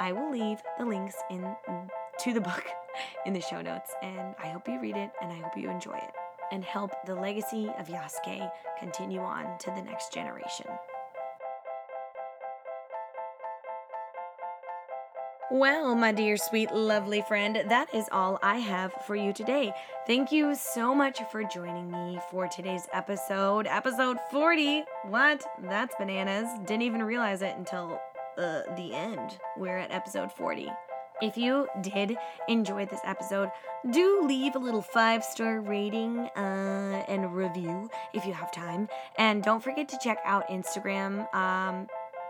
I 0.00 0.12
will 0.12 0.30
leave 0.32 0.62
the 0.78 0.86
links 0.86 1.16
in 1.30 1.54
to 2.20 2.32
the 2.32 2.40
book 2.40 2.64
in 3.26 3.34
the 3.34 3.40
show 3.40 3.60
notes, 3.60 3.92
and 4.02 4.34
I 4.42 4.48
hope 4.48 4.66
you 4.66 4.80
read 4.80 4.96
it 4.96 5.10
and 5.20 5.30
I 5.30 5.36
hope 5.36 5.56
you 5.56 5.68
enjoy 5.68 5.96
it 5.96 6.10
and 6.50 6.64
help 6.64 6.92
the 7.04 7.14
legacy 7.14 7.70
of 7.78 7.88
Yasuke 7.88 8.50
continue 8.78 9.20
on 9.20 9.58
to 9.58 9.70
the 9.70 9.82
next 9.82 10.12
generation. 10.12 10.66
Well, 15.52 15.94
my 15.96 16.12
dear, 16.12 16.36
sweet, 16.36 16.72
lovely 16.72 17.22
friend, 17.22 17.64
that 17.68 17.92
is 17.92 18.08
all 18.12 18.38
I 18.40 18.58
have 18.58 18.92
for 19.06 19.16
you 19.16 19.32
today. 19.32 19.72
Thank 20.06 20.30
you 20.32 20.54
so 20.54 20.94
much 20.94 21.20
for 21.30 21.42
joining 21.42 21.90
me 21.90 22.20
for 22.30 22.46
today's 22.46 22.86
episode, 22.92 23.66
episode 23.66 24.18
40. 24.30 24.84
What? 25.08 25.44
That's 25.64 25.94
bananas. 25.96 26.48
Didn't 26.66 26.82
even 26.82 27.02
realize 27.02 27.42
it 27.42 27.56
until 27.56 28.00
the 28.40 28.94
end. 28.94 29.38
We're 29.56 29.78
at 29.78 29.90
episode 29.90 30.32
40. 30.32 30.70
If 31.22 31.36
you 31.36 31.68
did 31.82 32.16
enjoy 32.48 32.86
this 32.86 33.00
episode, 33.04 33.50
do 33.90 34.22
leave 34.26 34.54
a 34.54 34.58
little 34.58 34.80
five 34.80 35.22
star 35.22 35.60
rating 35.60 36.18
uh, 36.34 37.04
and 37.08 37.34
review 37.34 37.90
if 38.14 38.24
you 38.24 38.32
have 38.32 38.50
time. 38.50 38.88
And 39.18 39.42
don't 39.42 39.62
forget 39.62 39.88
to 39.90 39.98
check 40.02 40.18
out 40.24 40.48
Instagram 40.48 41.32
um, 41.34 41.88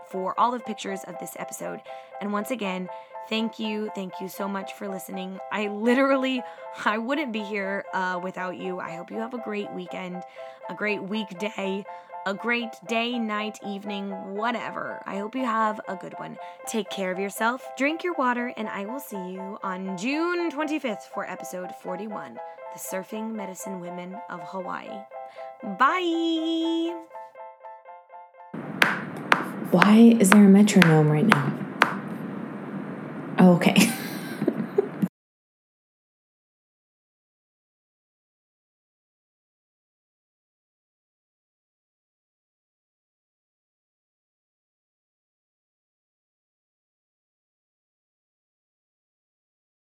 for 0.09 0.37
all 0.37 0.51
the 0.51 0.59
pictures 0.59 0.99
of 1.07 1.17
this 1.19 1.37
episode. 1.39 1.79
And 2.19 2.33
once 2.33 2.51
again, 2.51 2.89
thank 3.29 3.59
you, 3.59 3.89
thank 3.95 4.13
you 4.19 4.27
so 4.27 4.47
much 4.47 4.73
for 4.73 4.89
listening. 4.89 5.39
I 5.53 5.67
literally, 5.67 6.43
I 6.83 6.97
wouldn't 6.97 7.31
be 7.31 7.43
here 7.43 7.85
uh, 7.93 8.19
without 8.21 8.57
you. 8.57 8.79
I 8.79 8.95
hope 8.95 9.09
you 9.09 9.17
have 9.17 9.33
a 9.33 9.41
great 9.41 9.71
weekend, 9.71 10.21
a 10.69 10.75
great 10.75 11.01
weekday 11.01 11.85
a 12.25 12.33
great 12.33 12.71
day, 12.87 13.17
night, 13.17 13.59
evening, 13.65 14.11
whatever. 14.35 15.01
I 15.05 15.17
hope 15.17 15.35
you 15.35 15.45
have 15.45 15.81
a 15.87 15.95
good 15.95 16.13
one. 16.17 16.37
Take 16.67 16.89
care 16.89 17.11
of 17.11 17.19
yourself, 17.19 17.63
drink 17.77 18.03
your 18.03 18.13
water, 18.13 18.53
and 18.57 18.67
I 18.69 18.85
will 18.85 18.99
see 18.99 19.31
you 19.31 19.57
on 19.63 19.97
June 19.97 20.51
25th 20.51 21.03
for 21.13 21.29
episode 21.29 21.71
41 21.81 22.35
The 22.35 22.79
Surfing 22.79 23.33
Medicine 23.33 23.79
Women 23.79 24.17
of 24.29 24.41
Hawaii. 24.41 24.99
Bye! 25.79 26.95
Why 29.71 30.15
is 30.19 30.29
there 30.29 30.45
a 30.45 30.49
metronome 30.49 31.09
right 31.09 31.25
now? 31.25 31.53
Oh, 33.39 33.55
okay. 33.55 33.75